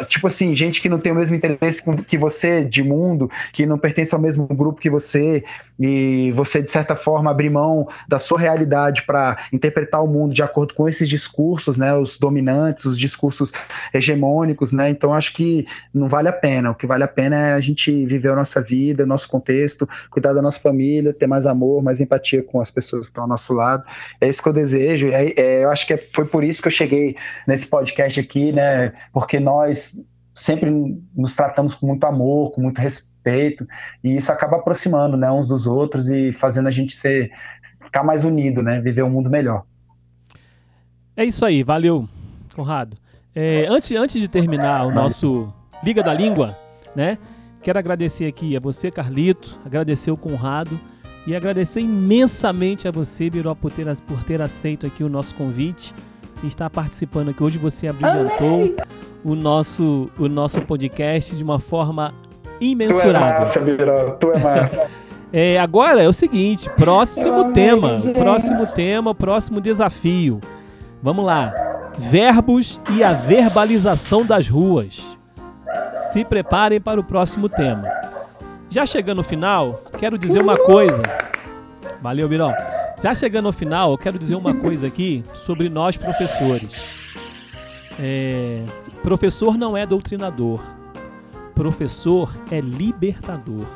[0.07, 3.77] tipo assim, gente que não tem o mesmo interesse que você de mundo, que não
[3.77, 5.43] pertence ao mesmo grupo que você
[5.79, 10.43] e você de certa forma abrir mão da sua realidade para interpretar o mundo de
[10.43, 13.51] acordo com esses discursos, né, os dominantes, os discursos
[13.93, 14.89] hegemônicos, né?
[14.89, 16.71] Então acho que não vale a pena.
[16.71, 20.33] O que vale a pena é a gente viver a nossa vida, nosso contexto, cuidar
[20.33, 23.53] da nossa família, ter mais amor, mais empatia com as pessoas que estão ao nosso
[23.53, 23.83] lado.
[24.19, 25.07] É isso que eu desejo.
[25.09, 27.15] É, é, eu acho que foi por isso que eu cheguei
[27.47, 28.93] nesse podcast aqui, né?
[29.13, 30.71] Porque nós sempre
[31.15, 33.67] nos tratamos com muito amor, com muito respeito,
[34.03, 37.31] e isso acaba aproximando, né, uns dos outros e fazendo a gente ser
[37.83, 39.63] ficar mais unido, né, viver um mundo melhor.
[41.15, 42.07] É isso aí, valeu,
[42.55, 42.95] Conrado.
[43.35, 45.53] É, antes, antes de terminar o nosso
[45.83, 46.57] Liga da Língua,
[46.95, 47.17] né?
[47.61, 50.79] Quero agradecer aqui a você, Carlito, agradecer o Conrado
[51.27, 55.93] e agradecer imensamente a você, Biró, por ter, por ter aceito aqui o nosso convite
[56.41, 57.43] e estar participando aqui.
[57.43, 58.75] Hoje você abrilhantou
[59.23, 62.11] o nosso, o nosso podcast de uma forma
[62.59, 63.13] imensurável.
[63.13, 64.89] Tu é massa, Biró, tu é massa.
[65.31, 70.41] é, agora é o seguinte, próximo tema, próximo tema, próximo desafio.
[71.03, 71.53] Vamos lá.
[71.95, 75.20] Verbos e a verbalização das ruas.
[76.09, 77.87] Se preparem para o próximo tema.
[78.69, 81.01] Já chegando no final, quero dizer uma coisa.
[82.01, 82.51] Valeu, Biró.
[83.01, 87.13] Já chegando ao final, quero dizer uma coisa aqui sobre nós professores.
[87.99, 88.63] É,
[89.03, 90.61] professor não é doutrinador.
[91.53, 93.67] Professor é libertador.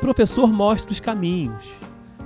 [0.00, 1.64] Professor mostra os caminhos.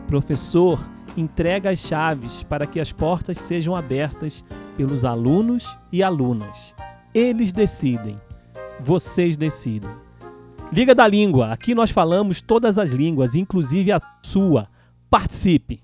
[0.07, 0.81] Professor
[1.17, 4.45] entrega as chaves para que as portas sejam abertas
[4.77, 6.75] pelos alunos e alunas.
[7.15, 8.17] Eles decidem.
[8.83, 9.91] Vocês decidem.
[10.73, 11.53] Liga da Língua.
[11.53, 14.69] Aqui nós falamos todas as línguas, inclusive a sua.
[15.11, 15.83] Participe!